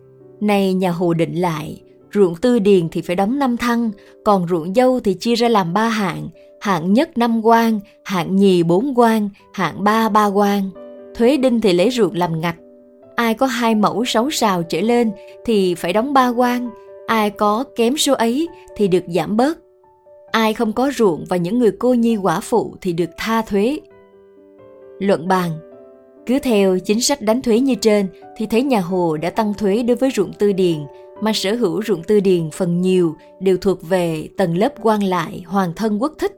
Này 0.41 0.75
nhà 0.75 0.91
Hồ 0.91 1.14
định 1.14 1.35
lại, 1.35 1.83
ruộng 2.14 2.37
tư 2.37 2.59
điền 2.59 2.88
thì 2.88 3.02
phải 3.02 3.16
đóng 3.16 3.38
năm 3.38 3.56
thăng, 3.56 3.90
còn 4.25 4.49
ruộng 4.49 4.75
dâu 4.75 5.00
thì 5.00 5.14
chia 5.14 5.35
ra 5.35 5.49
làm 5.49 5.75
ba 5.75 5.88
hạng, 5.88 6.28
hạng 6.61 6.92
nhất 6.92 7.18
năm 7.18 7.47
quan, 7.47 7.80
hạng 8.04 8.37
nhì 8.37 8.62
bốn 8.62 8.99
quan, 8.99 9.28
hạng 9.52 9.85
3 9.85 10.09
3 10.09 10.26
quan. 10.26 10.71
Thuế 11.14 11.37
đinh 11.37 11.61
thì 11.61 11.73
lấy 11.73 11.90
ruộng 11.90 12.16
làm 12.16 12.40
ngạch. 12.40 12.56
Ai 13.16 13.35
có 13.35 13.47
hai 13.47 13.75
mẫu 13.75 14.04
sáu 14.04 14.30
sào 14.30 14.62
trở 14.62 14.80
lên 14.80 15.10
thì 15.45 15.75
phải 15.75 15.93
đóng 15.93 16.12
ba 16.12 16.28
quan, 16.28 16.71
ai 17.06 17.30
có 17.30 17.65
kém 17.76 17.97
số 17.97 18.12
ấy 18.12 18.49
thì 18.76 18.89
được 18.89 19.04
giảm 19.06 19.36
bớt. 19.36 19.58
Ai 20.30 20.54
không 20.54 20.73
có 20.73 20.91
ruộng 20.97 21.25
và 21.28 21.36
những 21.36 21.58
người 21.58 21.73
cô 21.78 21.95
nhi 21.95 22.17
quả 22.17 22.41
phụ 22.41 22.76
thì 22.80 22.93
được 22.93 23.10
tha 23.17 23.43
thuế. 23.43 23.78
Luận 24.99 25.28
bàn 25.28 25.50
Cứ 26.26 26.39
theo 26.39 26.78
chính 26.78 27.00
sách 27.00 27.23
đánh 27.23 27.43
thuế 27.43 27.60
như 27.60 27.75
trên 27.75 28.06
thì 28.36 28.47
thấy 28.47 28.62
nhà 28.62 28.80
Hồ 28.80 29.17
đã 29.17 29.30
tăng 29.30 29.54
thuế 29.54 29.82
đối 29.82 29.97
với 29.97 30.10
ruộng 30.17 30.32
tư 30.32 30.52
điền 30.52 30.76
mà 31.25 31.32
sở 31.34 31.54
hữu 31.54 31.82
ruộng 31.82 32.02
tư 32.02 32.21
điền 32.21 32.50
phần 32.50 32.80
nhiều 32.80 33.17
đều 33.41 33.56
thuộc 33.56 33.89
về 33.89 34.28
tầng 34.37 34.58
lớp 34.58 34.73
quan 34.82 35.02
lại 35.02 35.43
hoàng 35.47 35.73
thân 35.76 36.02
quốc 36.02 36.13
thích 36.19 36.32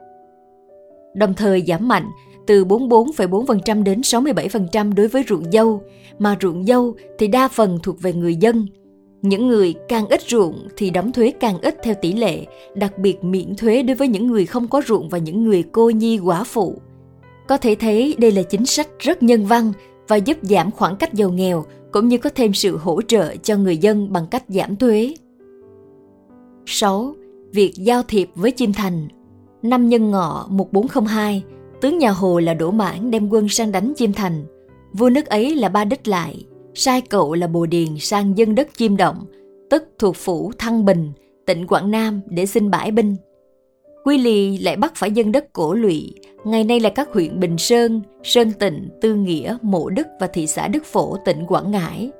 đồng 1.16 1.34
thời 1.34 1.62
giảm 1.66 1.88
mạnh 1.88 2.10
từ 2.46 2.64
44,4% 2.64 3.82
đến 3.82 4.00
67% 4.00 4.94
đối 4.94 5.08
với 5.08 5.24
ruộng 5.28 5.50
dâu, 5.52 5.82
mà 6.18 6.36
ruộng 6.42 6.64
dâu 6.66 6.94
thì 7.18 7.28
đa 7.28 7.48
phần 7.48 7.78
thuộc 7.82 8.00
về 8.00 8.12
người 8.12 8.36
dân. 8.36 8.66
Những 9.22 9.48
người 9.48 9.74
càng 9.88 10.06
ít 10.08 10.20
ruộng 10.28 10.68
thì 10.76 10.90
đóng 10.90 11.12
thuế 11.12 11.32
càng 11.40 11.58
ít 11.60 11.76
theo 11.82 11.94
tỷ 12.02 12.12
lệ, 12.12 12.46
đặc 12.74 12.98
biệt 12.98 13.24
miễn 13.24 13.56
thuế 13.56 13.82
đối 13.82 13.94
với 13.96 14.08
những 14.08 14.26
người 14.26 14.46
không 14.46 14.68
có 14.68 14.82
ruộng 14.86 15.08
và 15.08 15.18
những 15.18 15.44
người 15.44 15.64
cô 15.72 15.90
nhi 15.90 16.18
quả 16.18 16.44
phụ. 16.44 16.74
Có 17.48 17.56
thể 17.56 17.74
thấy 17.74 18.14
đây 18.18 18.32
là 18.32 18.42
chính 18.42 18.66
sách 18.66 18.88
rất 18.98 19.22
nhân 19.22 19.46
văn 19.46 19.72
và 20.08 20.16
giúp 20.16 20.38
giảm 20.42 20.70
khoảng 20.70 20.96
cách 20.96 21.14
giàu 21.14 21.30
nghèo 21.30 21.64
cũng 21.96 22.08
như 22.08 22.18
có 22.18 22.30
thêm 22.34 22.54
sự 22.54 22.76
hỗ 22.76 23.02
trợ 23.02 23.36
cho 23.36 23.56
người 23.56 23.76
dân 23.76 24.12
bằng 24.12 24.26
cách 24.30 24.44
giảm 24.48 24.76
thuế. 24.76 25.14
6. 26.66 27.14
Việc 27.52 27.72
giao 27.74 28.02
thiệp 28.02 28.30
với 28.34 28.50
chim 28.50 28.72
thành 28.72 29.08
Năm 29.62 29.88
nhân 29.88 30.10
ngọ 30.10 30.46
1402, 30.50 31.42
tướng 31.80 31.98
nhà 31.98 32.10
Hồ 32.10 32.38
là 32.38 32.54
Đỗ 32.54 32.70
Mãn 32.70 33.10
đem 33.10 33.28
quân 33.28 33.48
sang 33.48 33.72
đánh 33.72 33.92
chim 33.96 34.12
Thành. 34.12 34.44
Vua 34.92 35.10
nước 35.10 35.26
ấy 35.26 35.54
là 35.54 35.68
Ba 35.68 35.84
Đích 35.84 36.08
Lại, 36.08 36.44
sai 36.74 37.00
cậu 37.00 37.34
là 37.34 37.46
Bồ 37.46 37.66
Điền 37.66 37.98
sang 37.98 38.38
dân 38.38 38.54
đất 38.54 38.68
chim 38.76 38.96
Động, 38.96 39.26
tức 39.70 39.84
thuộc 39.98 40.16
phủ 40.16 40.52
Thăng 40.58 40.84
Bình, 40.84 41.12
tỉnh 41.46 41.66
Quảng 41.66 41.90
Nam 41.90 42.20
để 42.26 42.46
xin 42.46 42.70
bãi 42.70 42.90
binh. 42.90 43.16
Quy 44.06 44.18
Lì 44.18 44.58
lại 44.58 44.76
bắt 44.76 44.92
phải 44.96 45.10
dân 45.10 45.32
đất 45.32 45.52
cổ 45.52 45.74
lụy, 45.74 46.14
ngày 46.44 46.64
nay 46.64 46.80
là 46.80 46.90
các 46.90 47.08
huyện 47.12 47.40
Bình 47.40 47.58
Sơn, 47.58 48.02
Sơn 48.22 48.52
Tịnh, 48.58 48.88
Tư 49.00 49.14
Nghĩa, 49.14 49.56
Mộ 49.62 49.88
Đức 49.88 50.06
và 50.20 50.26
thị 50.26 50.46
xã 50.46 50.68
Đức 50.68 50.84
Phổ, 50.84 51.16
tỉnh 51.24 51.46
Quảng 51.46 51.70
Ngãi. 51.70 52.10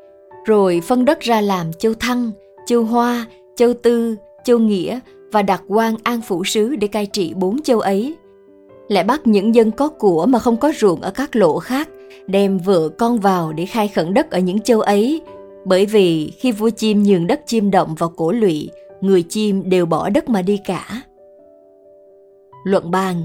Rồi 0.47 0.81
phân 0.85 1.05
đất 1.05 1.21
ra 1.21 1.41
làm 1.41 1.73
Châu 1.73 1.95
Thăng, 1.95 2.31
Châu 2.67 2.83
Hoa, 2.83 3.27
Châu 3.57 3.75
Tư, 3.75 4.17
Châu 4.45 4.59
Nghĩa 4.59 5.01
và 5.33 5.43
đặt 5.43 5.63
quan 5.69 5.95
an 6.03 6.21
phủ 6.21 6.45
sứ 6.45 6.77
để 6.77 6.89
cai 6.89 7.07
trị 7.07 7.35
bốn 7.37 7.63
châu 7.63 7.81
ấy. 7.81 8.17
Lại 8.89 9.05
bắt 9.05 9.27
những 9.27 9.55
dân 9.55 9.71
có 9.71 9.89
của 9.89 10.27
mà 10.27 10.39
không 10.39 10.57
có 10.57 10.73
ruộng 10.79 11.01
ở 11.01 11.11
các 11.11 11.37
lộ 11.37 11.59
khác, 11.59 11.89
đem 12.27 12.59
vợ 12.59 12.89
con 12.89 13.19
vào 13.19 13.53
để 13.53 13.67
khai 13.67 13.89
khẩn 13.89 14.15
đất 14.15 14.31
ở 14.31 14.39
những 14.39 14.61
châu 14.61 14.81
ấy. 14.81 15.21
Bởi 15.65 15.87
vì 15.87 16.33
khi 16.39 16.53
vua 16.53 16.71
chim 16.71 17.03
nhường 17.03 17.27
đất 17.27 17.41
chim 17.47 17.71
động 17.71 17.95
vào 17.95 18.09
cổ 18.09 18.33
lụy, 18.33 18.71
người 19.01 19.23
chim 19.23 19.63
đều 19.69 19.87
bỏ 19.87 20.09
đất 20.09 20.29
mà 20.29 20.43
đi 20.43 20.59
cả. 20.65 21.03
Luận 22.67 22.91
bàn 22.91 23.23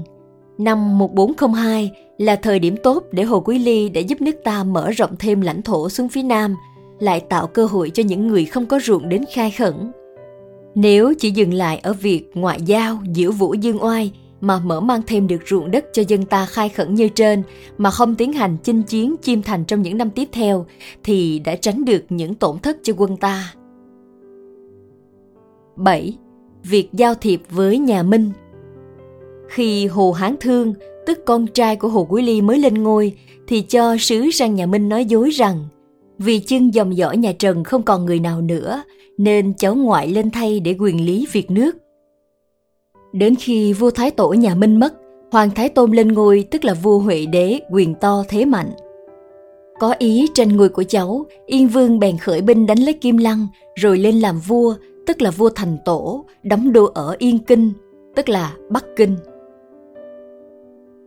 Năm 0.58 0.98
1402 0.98 1.92
là 2.18 2.36
thời 2.36 2.58
điểm 2.58 2.76
tốt 2.82 3.04
để 3.12 3.22
Hồ 3.22 3.40
Quý 3.40 3.58
Ly 3.58 3.88
đã 3.88 4.00
giúp 4.00 4.20
nước 4.20 4.36
ta 4.44 4.64
mở 4.64 4.90
rộng 4.90 5.16
thêm 5.18 5.40
lãnh 5.40 5.62
thổ 5.62 5.88
xuống 5.88 6.08
phía 6.08 6.22
Nam, 6.22 6.56
lại 6.98 7.20
tạo 7.20 7.46
cơ 7.46 7.66
hội 7.66 7.90
cho 7.90 8.02
những 8.02 8.26
người 8.26 8.44
không 8.44 8.66
có 8.66 8.80
ruộng 8.82 9.08
đến 9.08 9.24
khai 9.34 9.50
khẩn. 9.50 9.74
Nếu 10.74 11.14
chỉ 11.18 11.30
dừng 11.30 11.54
lại 11.54 11.78
ở 11.78 11.92
việc 11.92 12.30
ngoại 12.34 12.60
giao, 12.62 12.98
diễu 13.14 13.32
vũ 13.32 13.54
dương 13.54 13.84
oai 13.84 14.12
mà 14.40 14.58
mở 14.58 14.80
mang 14.80 15.02
thêm 15.06 15.26
được 15.26 15.42
ruộng 15.46 15.70
đất 15.70 15.84
cho 15.92 16.02
dân 16.08 16.24
ta 16.24 16.46
khai 16.46 16.68
khẩn 16.68 16.94
như 16.94 17.08
trên 17.08 17.42
mà 17.78 17.90
không 17.90 18.14
tiến 18.14 18.32
hành 18.32 18.56
chinh 18.62 18.82
chiến 18.82 19.14
chiêm 19.22 19.42
thành 19.42 19.64
trong 19.64 19.82
những 19.82 19.98
năm 19.98 20.10
tiếp 20.10 20.28
theo 20.32 20.66
thì 21.04 21.38
đã 21.38 21.54
tránh 21.56 21.84
được 21.84 22.04
những 22.08 22.34
tổn 22.34 22.58
thất 22.58 22.76
cho 22.82 22.92
quân 22.96 23.16
ta. 23.16 23.54
7. 25.76 26.18
Việc 26.64 26.88
giao 26.92 27.14
thiệp 27.14 27.42
với 27.50 27.78
nhà 27.78 28.02
Minh 28.02 28.32
khi 29.52 29.86
Hồ 29.86 30.12
Hán 30.12 30.36
Thương, 30.40 30.74
tức 31.06 31.18
con 31.24 31.46
trai 31.46 31.76
của 31.76 31.88
Hồ 31.88 32.06
Quý 32.10 32.22
Ly 32.22 32.40
mới 32.40 32.58
lên 32.58 32.82
ngôi, 32.82 33.12
thì 33.48 33.60
cho 33.60 33.96
sứ 33.98 34.30
sang 34.30 34.54
nhà 34.54 34.66
Minh 34.66 34.88
nói 34.88 35.04
dối 35.04 35.30
rằng 35.30 35.64
vì 36.18 36.38
chân 36.38 36.74
dòng 36.74 36.96
dõi 36.96 37.16
nhà 37.16 37.32
Trần 37.38 37.64
không 37.64 37.82
còn 37.82 38.06
người 38.06 38.20
nào 38.20 38.40
nữa, 38.40 38.82
nên 39.18 39.54
cháu 39.54 39.74
ngoại 39.74 40.08
lên 40.08 40.30
thay 40.30 40.60
để 40.60 40.76
quyền 40.78 41.06
lý 41.06 41.26
việc 41.32 41.50
nước. 41.50 41.76
Đến 43.12 43.34
khi 43.34 43.72
vua 43.72 43.90
Thái 43.90 44.10
Tổ 44.10 44.32
nhà 44.32 44.54
Minh 44.54 44.80
mất, 44.80 44.94
Hoàng 45.32 45.50
Thái 45.50 45.68
Tôn 45.68 45.92
lên 45.92 46.08
ngôi 46.08 46.44
tức 46.50 46.64
là 46.64 46.74
vua 46.74 46.98
Huệ 46.98 47.26
Đế 47.26 47.60
quyền 47.70 47.94
to 47.94 48.24
thế 48.28 48.44
mạnh. 48.44 48.70
Có 49.80 49.94
ý 49.98 50.28
tranh 50.34 50.56
ngôi 50.56 50.68
của 50.68 50.84
cháu, 50.88 51.26
Yên 51.46 51.68
Vương 51.68 51.98
bèn 51.98 52.18
khởi 52.18 52.40
binh 52.40 52.66
đánh 52.66 52.78
lấy 52.78 52.92
Kim 52.92 53.16
Lăng 53.16 53.46
rồi 53.74 53.98
lên 53.98 54.20
làm 54.20 54.40
vua, 54.40 54.74
tức 55.06 55.22
là 55.22 55.30
vua 55.30 55.48
thành 55.48 55.76
tổ, 55.84 56.24
đóng 56.42 56.72
đô 56.72 56.84
ở 56.84 57.16
Yên 57.18 57.38
Kinh, 57.38 57.72
tức 58.16 58.28
là 58.28 58.52
Bắc 58.70 58.84
Kinh. 58.96 59.16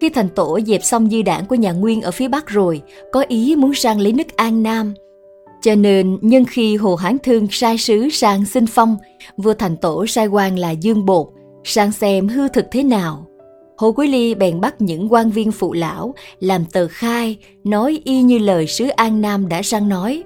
Khi 0.01 0.10
thành 0.10 0.29
tổ 0.29 0.60
dẹp 0.65 0.84
xong 0.84 1.10
di 1.10 1.23
đảng 1.23 1.45
của 1.45 1.55
nhà 1.55 1.71
Nguyên 1.71 2.01
ở 2.01 2.12
phía 2.12 2.27
Bắc 2.27 2.47
rồi, 2.47 2.81
có 3.12 3.25
ý 3.27 3.55
muốn 3.55 3.73
sang 3.73 3.99
lấy 3.99 4.13
nước 4.13 4.36
An 4.36 4.63
Nam. 4.63 4.93
Cho 5.62 5.75
nên 5.75 6.17
nhân 6.21 6.45
khi 6.45 6.77
Hồ 6.77 6.95
Hán 6.95 7.17
Thương 7.23 7.47
sai 7.51 7.77
sứ 7.77 8.10
sang 8.10 8.45
xin 8.45 8.65
phong, 8.67 8.97
vua 9.38 9.53
thành 9.53 9.77
tổ 9.77 10.05
sai 10.05 10.27
quan 10.27 10.60
là 10.60 10.71
Dương 10.71 11.05
Bột, 11.05 11.27
sang 11.63 11.91
xem 11.91 12.27
hư 12.27 12.47
thực 12.47 12.65
thế 12.71 12.84
nào. 12.84 13.27
Hồ 13.77 13.91
Quý 13.91 14.08
Ly 14.08 14.36
bèn 14.36 14.62
bắt 14.62 14.81
những 14.81 15.13
quan 15.13 15.31
viên 15.31 15.51
phụ 15.51 15.73
lão 15.73 16.13
làm 16.39 16.65
tờ 16.65 16.88
khai, 16.88 17.38
nói 17.63 18.01
y 18.03 18.21
như 18.21 18.39
lời 18.39 18.67
sứ 18.67 18.88
An 18.88 19.21
Nam 19.21 19.49
đã 19.49 19.62
sang 19.62 19.89
nói. 19.89 20.23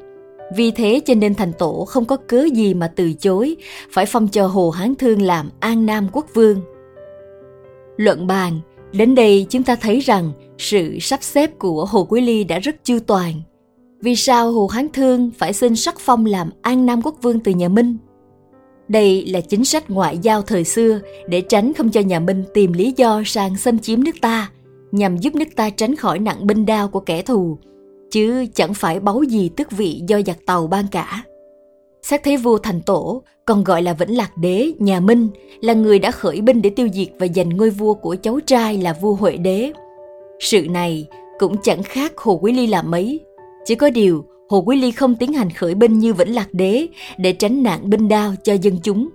Vì 0.55 0.71
thế 0.71 1.01
cho 1.05 1.13
nên 1.13 1.35
thành 1.35 1.53
tổ 1.53 1.85
không 1.85 2.05
có 2.05 2.17
cớ 2.17 2.47
gì 2.53 2.73
mà 2.73 2.91
từ 2.95 3.13
chối, 3.13 3.55
phải 3.91 4.05
phong 4.05 4.27
cho 4.27 4.47
Hồ 4.47 4.69
Hán 4.69 4.95
Thương 4.95 5.21
làm 5.21 5.49
An 5.59 5.85
Nam 5.85 6.07
quốc 6.11 6.25
vương. 6.33 6.61
Luận 7.97 8.27
bàn, 8.27 8.59
đến 8.91 9.15
đây 9.15 9.45
chúng 9.49 9.63
ta 9.63 9.75
thấy 9.75 9.99
rằng 9.99 10.31
sự 10.57 10.99
sắp 10.99 11.23
xếp 11.23 11.59
của 11.59 11.85
Hồ 11.85 12.03
Quý 12.09 12.21
Ly 12.21 12.43
đã 12.43 12.59
rất 12.59 12.75
chu 12.83 12.99
toàn. 13.07 13.33
Vì 14.01 14.15
sao 14.15 14.51
Hồ 14.51 14.67
Hán 14.67 14.87
Thương 14.93 15.31
phải 15.37 15.53
xin 15.53 15.75
sắc 15.75 15.99
phong 15.99 16.25
làm 16.25 16.49
An 16.61 16.85
Nam 16.85 17.01
quốc 17.01 17.15
vương 17.21 17.39
từ 17.39 17.51
nhà 17.51 17.69
Minh? 17.69 17.97
Đây 18.87 19.25
là 19.25 19.41
chính 19.41 19.65
sách 19.65 19.89
ngoại 19.89 20.17
giao 20.17 20.41
thời 20.41 20.63
xưa 20.63 20.99
để 21.27 21.41
tránh 21.41 21.73
không 21.73 21.89
cho 21.89 22.01
nhà 22.01 22.19
Minh 22.19 22.43
tìm 22.53 22.73
lý 22.73 22.93
do 22.97 23.21
sang 23.25 23.57
xâm 23.57 23.79
chiếm 23.79 24.03
nước 24.03 24.15
ta, 24.21 24.51
nhằm 24.91 25.17
giúp 25.17 25.35
nước 25.35 25.47
ta 25.55 25.69
tránh 25.69 25.95
khỏi 25.95 26.19
nặng 26.19 26.47
binh 26.47 26.65
đao 26.65 26.87
của 26.87 26.99
kẻ 26.99 27.21
thù, 27.21 27.57
chứ 28.11 28.45
chẳng 28.53 28.73
phải 28.73 28.99
báu 28.99 29.23
gì 29.23 29.49
tước 29.49 29.71
vị 29.71 30.01
do 30.07 30.21
giặc 30.25 30.45
tàu 30.45 30.67
ban 30.67 30.85
cả. 30.91 31.23
Xác 32.01 32.23
thấy 32.23 32.37
vua 32.37 32.57
thành 32.57 32.81
tổ, 32.81 33.23
còn 33.45 33.63
gọi 33.63 33.81
là 33.81 33.93
Vĩnh 33.93 34.17
Lạc 34.17 34.37
Đế, 34.37 34.71
nhà 34.79 34.99
Minh, 34.99 35.27
là 35.61 35.73
người 35.73 35.99
đã 35.99 36.11
khởi 36.11 36.41
binh 36.41 36.61
để 36.61 36.69
tiêu 36.69 36.87
diệt 36.93 37.07
và 37.19 37.27
giành 37.35 37.57
ngôi 37.57 37.69
vua 37.69 37.93
của 37.93 38.15
cháu 38.21 38.39
trai 38.39 38.77
là 38.77 38.93
vua 39.01 39.13
Huệ 39.13 39.37
Đế. 39.37 39.71
Sự 40.39 40.67
này 40.69 41.07
cũng 41.39 41.55
chẳng 41.63 41.83
khác 41.83 42.17
Hồ 42.17 42.39
Quý 42.41 42.51
Ly 42.53 42.67
là 42.67 42.81
mấy. 42.81 43.19
Chỉ 43.65 43.75
có 43.75 43.89
điều, 43.89 44.25
Hồ 44.49 44.63
Quý 44.65 44.81
Ly 44.81 44.91
không 44.91 45.15
tiến 45.15 45.33
hành 45.33 45.49
khởi 45.49 45.75
binh 45.75 45.99
như 45.99 46.13
Vĩnh 46.13 46.35
Lạc 46.35 46.53
Đế 46.53 46.87
để 47.17 47.33
tránh 47.33 47.63
nạn 47.63 47.89
binh 47.89 48.07
đao 48.07 48.33
cho 48.43 48.53
dân 48.53 48.77
chúng. 48.83 49.09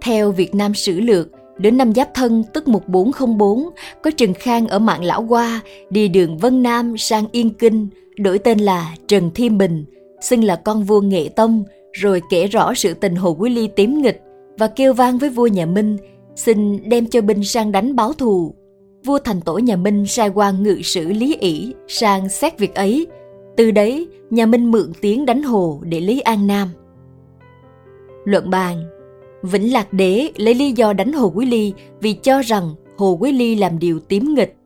Theo 0.00 0.32
Việt 0.32 0.54
Nam 0.54 0.74
Sử 0.74 1.00
Lược, 1.00 1.28
đến 1.58 1.76
năm 1.76 1.94
Giáp 1.94 2.08
Thân 2.14 2.44
tức 2.54 2.68
1404, 2.68 3.68
có 4.02 4.10
Trần 4.10 4.34
Khang 4.34 4.68
ở 4.68 4.78
Mạng 4.78 5.04
Lão 5.04 5.22
Hoa 5.22 5.60
đi 5.90 6.08
đường 6.08 6.38
Vân 6.38 6.62
Nam 6.62 6.98
sang 6.98 7.24
Yên 7.32 7.50
Kinh, 7.50 7.88
đổi 8.18 8.38
tên 8.38 8.58
là 8.58 8.94
Trần 9.06 9.30
Thiên 9.34 9.58
Bình, 9.58 9.84
xưng 10.20 10.44
là 10.44 10.56
con 10.56 10.82
vua 10.82 11.00
Nghệ 11.00 11.28
Tông, 11.28 11.64
rồi 11.92 12.22
kể 12.30 12.46
rõ 12.46 12.74
sự 12.74 12.94
tình 12.94 13.16
Hồ 13.16 13.36
Quý 13.38 13.50
Ly 13.50 13.68
tím 13.76 14.02
nghịch 14.02 14.22
và 14.58 14.68
kêu 14.68 14.92
vang 14.92 15.18
với 15.18 15.30
vua 15.30 15.46
nhà 15.46 15.66
Minh, 15.66 15.96
xin 16.36 16.88
đem 16.88 17.06
cho 17.06 17.20
binh 17.20 17.44
sang 17.44 17.72
đánh 17.72 17.96
báo 17.96 18.12
thù. 18.12 18.54
Vua 19.04 19.18
thành 19.18 19.40
tổ 19.40 19.58
nhà 19.58 19.76
Minh 19.76 20.06
sai 20.06 20.28
quan 20.28 20.62
ngự 20.62 20.80
sử 20.82 21.08
Lý 21.08 21.36
ỷ 21.40 21.74
sang 21.88 22.28
xét 22.28 22.58
việc 22.58 22.74
ấy, 22.74 23.06
từ 23.56 23.70
đấy, 23.70 24.08
nhà 24.30 24.46
Minh 24.46 24.70
mượn 24.70 24.92
tiếng 25.00 25.26
đánh 25.26 25.42
Hồ 25.42 25.80
để 25.82 26.00
lấy 26.00 26.20
An 26.20 26.46
Nam. 26.46 26.68
Luận 28.24 28.50
bàn 28.50 28.84
Vĩnh 29.42 29.72
Lạc 29.72 29.92
Đế 29.92 30.30
lấy 30.36 30.54
lý 30.54 30.72
do 30.72 30.92
đánh 30.92 31.12
Hồ 31.12 31.32
Quý 31.34 31.46
Ly 31.46 31.72
vì 32.00 32.12
cho 32.12 32.42
rằng 32.42 32.74
Hồ 32.96 33.18
Quý 33.20 33.32
Ly 33.32 33.54
làm 33.54 33.78
điều 33.78 34.00
tím 34.00 34.34
nghịch, 34.34 34.56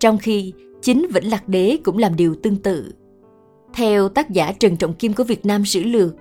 trong 0.00 0.18
khi 0.18 0.52
chính 0.82 1.06
Vĩnh 1.14 1.30
Lạc 1.30 1.48
Đế 1.48 1.76
cũng 1.84 1.98
làm 1.98 2.16
điều 2.16 2.34
tương 2.34 2.56
tự. 2.56 2.92
Theo 3.74 4.08
tác 4.08 4.30
giả 4.30 4.52
Trần 4.52 4.76
Trọng 4.76 4.94
Kim 4.94 5.12
của 5.12 5.24
Việt 5.24 5.46
Nam 5.46 5.64
Sử 5.64 5.82
Lược, 5.82 6.14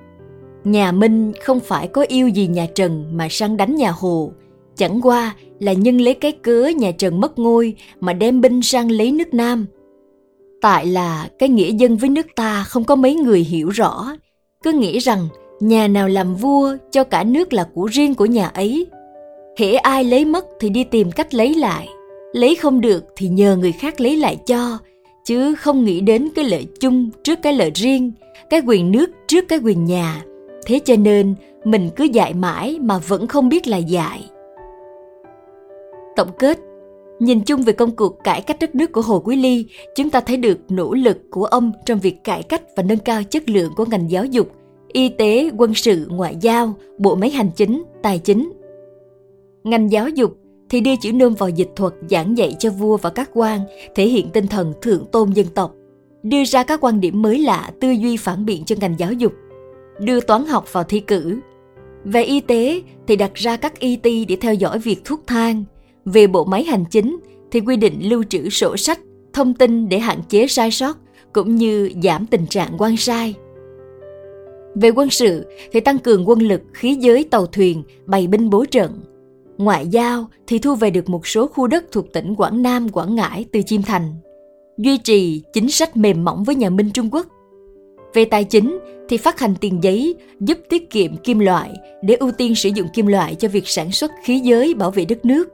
nhà 0.63 0.91
Minh 0.91 1.31
không 1.43 1.59
phải 1.59 1.87
có 1.87 2.05
yêu 2.07 2.27
gì 2.27 2.47
nhà 2.47 2.67
Trần 2.75 3.17
mà 3.17 3.27
sang 3.29 3.57
đánh 3.57 3.75
nhà 3.75 3.91
Hồ, 3.91 4.31
chẳng 4.75 5.01
qua 5.01 5.35
là 5.59 5.73
nhân 5.73 6.01
lấy 6.01 6.13
cái 6.13 6.31
cớ 6.31 6.71
nhà 6.77 6.91
Trần 6.91 7.21
mất 7.21 7.39
ngôi 7.39 7.75
mà 7.99 8.13
đem 8.13 8.41
binh 8.41 8.61
sang 8.61 8.91
lấy 8.91 9.11
nước 9.11 9.33
Nam– 9.33 9.65
tại 10.61 10.85
là 10.85 11.29
cái 11.39 11.49
nghĩa 11.49 11.71
dân 11.71 11.97
với 11.97 12.09
nước 12.09 12.27
ta 12.35 12.63
không 12.67 12.83
có 12.83 12.95
mấy 12.95 13.15
người 13.15 13.39
hiểu 13.39 13.69
rõ. 13.69 14.07
Cứ 14.63 14.71
nghĩ 14.71 14.99
rằng 14.99 15.27
nhà 15.59 15.87
nào 15.87 16.07
làm 16.07 16.35
vua 16.35 16.77
cho 16.91 17.03
cả 17.03 17.23
nước 17.23 17.53
là 17.53 17.67
của 17.73 17.85
riêng 17.85 18.15
của 18.15 18.25
nhà 18.25 18.47
ấy. 18.47 18.87
Hễ 19.57 19.73
ai 19.73 20.03
lấy 20.03 20.25
mất 20.25 20.45
thì 20.59 20.69
đi 20.69 20.83
tìm 20.83 21.11
cách 21.11 21.33
lấy 21.33 21.55
lại. 21.55 21.87
Lấy 22.33 22.55
không 22.55 22.81
được 22.81 23.03
thì 23.15 23.27
nhờ 23.27 23.55
người 23.55 23.71
khác 23.71 24.01
lấy 24.01 24.17
lại 24.17 24.37
cho 24.45 24.77
chứ 25.25 25.55
không 25.55 25.83
nghĩ 25.83 26.01
đến 26.01 26.29
cái 26.35 26.45
lợi 26.45 26.67
chung 26.79 27.09
trước 27.23 27.41
cái 27.41 27.53
lợi 27.53 27.71
riêng 27.75 28.11
cái 28.49 28.61
quyền 28.65 28.91
nước 28.91 29.09
trước 29.27 29.47
cái 29.47 29.59
quyền 29.59 29.85
nhà 29.85 30.21
thế 30.65 30.79
cho 30.85 30.95
nên 30.95 31.35
mình 31.63 31.89
cứ 31.95 32.03
dạy 32.03 32.33
mãi 32.33 32.79
mà 32.81 32.97
vẫn 32.97 33.27
không 33.27 33.49
biết 33.49 33.67
là 33.67 33.77
dạy 33.77 34.29
tổng 36.15 36.31
kết 36.39 36.59
Nhìn 37.21 37.41
chung 37.41 37.61
về 37.61 37.73
công 37.73 37.95
cuộc 37.95 38.23
cải 38.23 38.41
cách 38.41 38.57
đất 38.59 38.75
nước 38.75 38.91
của 38.91 39.01
Hồ 39.01 39.19
Quý 39.19 39.35
Ly, 39.35 39.65
chúng 39.95 40.09
ta 40.09 40.19
thấy 40.19 40.37
được 40.37 40.57
nỗ 40.69 40.93
lực 40.93 41.17
của 41.29 41.45
ông 41.45 41.71
trong 41.85 41.99
việc 41.99 42.23
cải 42.23 42.43
cách 42.43 42.61
và 42.75 42.83
nâng 42.83 42.97
cao 42.97 43.23
chất 43.23 43.49
lượng 43.49 43.71
của 43.75 43.85
ngành 43.85 44.11
giáo 44.11 44.25
dục, 44.25 44.51
y 44.93 45.09
tế, 45.09 45.49
quân 45.57 45.73
sự, 45.73 46.07
ngoại 46.09 46.35
giao, 46.41 46.73
bộ 46.97 47.15
máy 47.15 47.29
hành 47.29 47.49
chính, 47.55 47.83
tài 48.01 48.19
chính. 48.19 48.51
Ngành 49.63 49.91
giáo 49.91 50.09
dục 50.09 50.37
thì 50.71 50.81
đưa 50.81 50.95
chữ 50.95 51.13
nôm 51.13 51.33
vào 51.33 51.49
dịch 51.49 51.69
thuật 51.75 51.93
giảng 52.09 52.37
dạy 52.37 52.55
cho 52.59 52.69
vua 52.69 52.97
và 52.97 53.09
các 53.09 53.29
quan, 53.33 53.59
thể 53.95 54.07
hiện 54.07 54.29
tinh 54.29 54.47
thần 54.47 54.73
thượng 54.81 55.05
tôn 55.11 55.31
dân 55.31 55.47
tộc, 55.47 55.75
đưa 56.23 56.43
ra 56.43 56.63
các 56.63 56.79
quan 56.81 57.01
điểm 57.01 57.21
mới 57.21 57.39
lạ, 57.39 57.71
tư 57.79 57.89
duy 57.89 58.17
phản 58.17 58.45
biện 58.45 58.63
cho 58.65 58.75
ngành 58.79 58.95
giáo 58.97 59.13
dục, 59.13 59.33
đưa 59.99 60.19
toán 60.21 60.45
học 60.45 60.73
vào 60.73 60.83
thi 60.83 60.99
cử. 60.99 61.39
Về 62.03 62.23
y 62.23 62.39
tế 62.39 62.81
thì 63.07 63.15
đặt 63.15 63.33
ra 63.33 63.57
các 63.57 63.79
y 63.79 63.95
ty 63.95 64.25
để 64.25 64.35
theo 64.35 64.53
dõi 64.53 64.79
việc 64.79 65.05
thuốc 65.05 65.21
thang, 65.27 65.63
về 66.05 66.27
bộ 66.27 66.45
máy 66.45 66.63
hành 66.63 66.85
chính 66.91 67.17
thì 67.51 67.59
quy 67.59 67.75
định 67.75 68.09
lưu 68.09 68.23
trữ 68.29 68.49
sổ 68.49 68.77
sách, 68.77 68.99
thông 69.33 69.53
tin 69.53 69.89
để 69.89 69.99
hạn 69.99 70.19
chế 70.29 70.47
sai 70.47 70.71
sót 70.71 70.97
cũng 71.33 71.55
như 71.55 71.91
giảm 72.03 72.25
tình 72.25 72.47
trạng 72.47 72.75
quan 72.77 72.97
sai. 72.97 73.35
Về 74.75 74.89
quân 74.89 75.09
sự 75.09 75.45
thì 75.71 75.79
tăng 75.79 75.99
cường 75.99 76.29
quân 76.29 76.39
lực, 76.39 76.61
khí 76.73 76.95
giới 76.95 77.23
tàu 77.23 77.45
thuyền, 77.45 77.83
bày 78.05 78.27
binh 78.27 78.49
bố 78.49 78.65
trận. 78.65 79.01
Ngoại 79.61 79.87
giao 79.87 80.27
thì 80.47 80.59
thu 80.59 80.75
về 80.75 80.89
được 80.89 81.09
một 81.09 81.27
số 81.27 81.47
khu 81.47 81.67
đất 81.67 81.85
thuộc 81.91 82.13
tỉnh 82.13 82.35
Quảng 82.35 82.61
Nam, 82.61 82.89
Quảng 82.89 83.15
Ngãi 83.15 83.45
từ 83.51 83.61
Chiêm 83.61 83.81
Thành. 83.81 84.13
Duy 84.77 84.97
trì 84.97 85.41
chính 85.53 85.69
sách 85.69 85.97
mềm 85.97 86.23
mỏng 86.23 86.43
với 86.43 86.55
nhà 86.55 86.69
Minh 86.69 86.89
Trung 86.93 87.09
Quốc. 87.11 87.27
Về 88.13 88.25
tài 88.25 88.43
chính 88.43 88.79
thì 89.09 89.17
phát 89.17 89.39
hành 89.39 89.55
tiền 89.61 89.79
giấy 89.83 90.15
giúp 90.39 90.57
tiết 90.69 90.89
kiệm 90.89 91.17
kim 91.17 91.39
loại 91.39 91.71
để 92.03 92.15
ưu 92.15 92.31
tiên 92.31 92.55
sử 92.55 92.69
dụng 92.69 92.87
kim 92.93 93.07
loại 93.07 93.35
cho 93.35 93.47
việc 93.47 93.67
sản 93.67 93.91
xuất 93.91 94.11
khí 94.23 94.39
giới 94.39 94.73
bảo 94.73 94.91
vệ 94.91 95.05
đất 95.05 95.25
nước. 95.25 95.49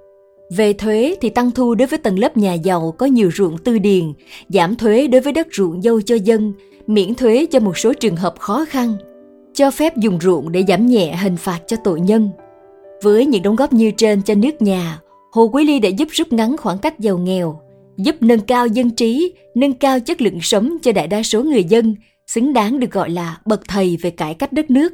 Về 0.55 0.73
thuế 0.73 1.15
thì 1.21 1.29
tăng 1.29 1.51
thu 1.51 1.75
đối 1.75 1.87
với 1.87 1.99
tầng 1.99 2.19
lớp 2.19 2.37
nhà 2.37 2.53
giàu 2.53 2.93
có 2.97 3.05
nhiều 3.05 3.29
ruộng 3.33 3.57
tư 3.57 3.77
điền, 3.77 4.13
giảm 4.49 4.75
thuế 4.75 5.07
đối 5.07 5.21
với 5.21 5.33
đất 5.33 5.47
ruộng 5.51 5.81
dâu 5.81 6.01
cho 6.01 6.15
dân, 6.15 6.53
miễn 6.87 7.15
thuế 7.15 7.45
cho 7.45 7.59
một 7.59 7.77
số 7.77 7.93
trường 7.93 8.15
hợp 8.15 8.39
khó 8.39 8.65
khăn, 8.69 8.93
cho 9.53 9.71
phép 9.71 9.97
dùng 9.97 10.19
ruộng 10.21 10.51
để 10.51 10.63
giảm 10.67 10.85
nhẹ 10.85 11.15
hình 11.23 11.37
phạt 11.37 11.59
cho 11.67 11.77
tội 11.83 11.99
nhân. 11.99 12.29
Với 13.01 13.25
những 13.25 13.43
đóng 13.43 13.55
góp 13.55 13.73
như 13.73 13.91
trên 13.91 14.21
cho 14.21 14.35
nước 14.35 14.61
nhà, 14.61 14.99
Hồ 15.31 15.49
Quý 15.53 15.63
Ly 15.63 15.79
đã 15.79 15.89
giúp 15.89 16.07
rút 16.11 16.33
ngắn 16.33 16.57
khoảng 16.57 16.77
cách 16.77 16.99
giàu 16.99 17.17
nghèo, 17.17 17.59
giúp 17.97 18.15
nâng 18.19 18.39
cao 18.39 18.67
dân 18.67 18.89
trí, 18.89 19.33
nâng 19.55 19.73
cao 19.73 19.99
chất 19.99 20.21
lượng 20.21 20.41
sống 20.41 20.77
cho 20.81 20.91
đại 20.91 21.07
đa 21.07 21.23
số 21.23 21.43
người 21.43 21.63
dân, 21.63 21.95
xứng 22.27 22.53
đáng 22.53 22.79
được 22.79 22.91
gọi 22.91 23.09
là 23.09 23.37
bậc 23.45 23.67
thầy 23.67 23.97
về 24.01 24.09
cải 24.09 24.33
cách 24.33 24.53
đất 24.53 24.71
nước. 24.71 24.93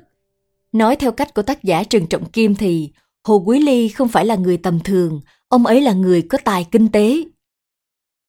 Nói 0.71 0.95
theo 0.95 1.11
cách 1.11 1.33
của 1.33 1.41
tác 1.41 1.63
giả 1.63 1.83
Trần 1.83 2.07
Trọng 2.07 2.25
Kim 2.25 2.55
thì 2.55 2.89
Hồ 3.23 3.43
Quý 3.45 3.59
Ly 3.59 3.89
không 3.89 4.07
phải 4.07 4.25
là 4.25 4.35
người 4.35 4.57
tầm 4.57 4.79
thường, 4.79 5.21
ông 5.47 5.65
ấy 5.65 5.81
là 5.81 5.93
người 5.93 6.21
có 6.21 6.37
tài 6.43 6.65
kinh 6.71 6.87
tế, 6.87 7.23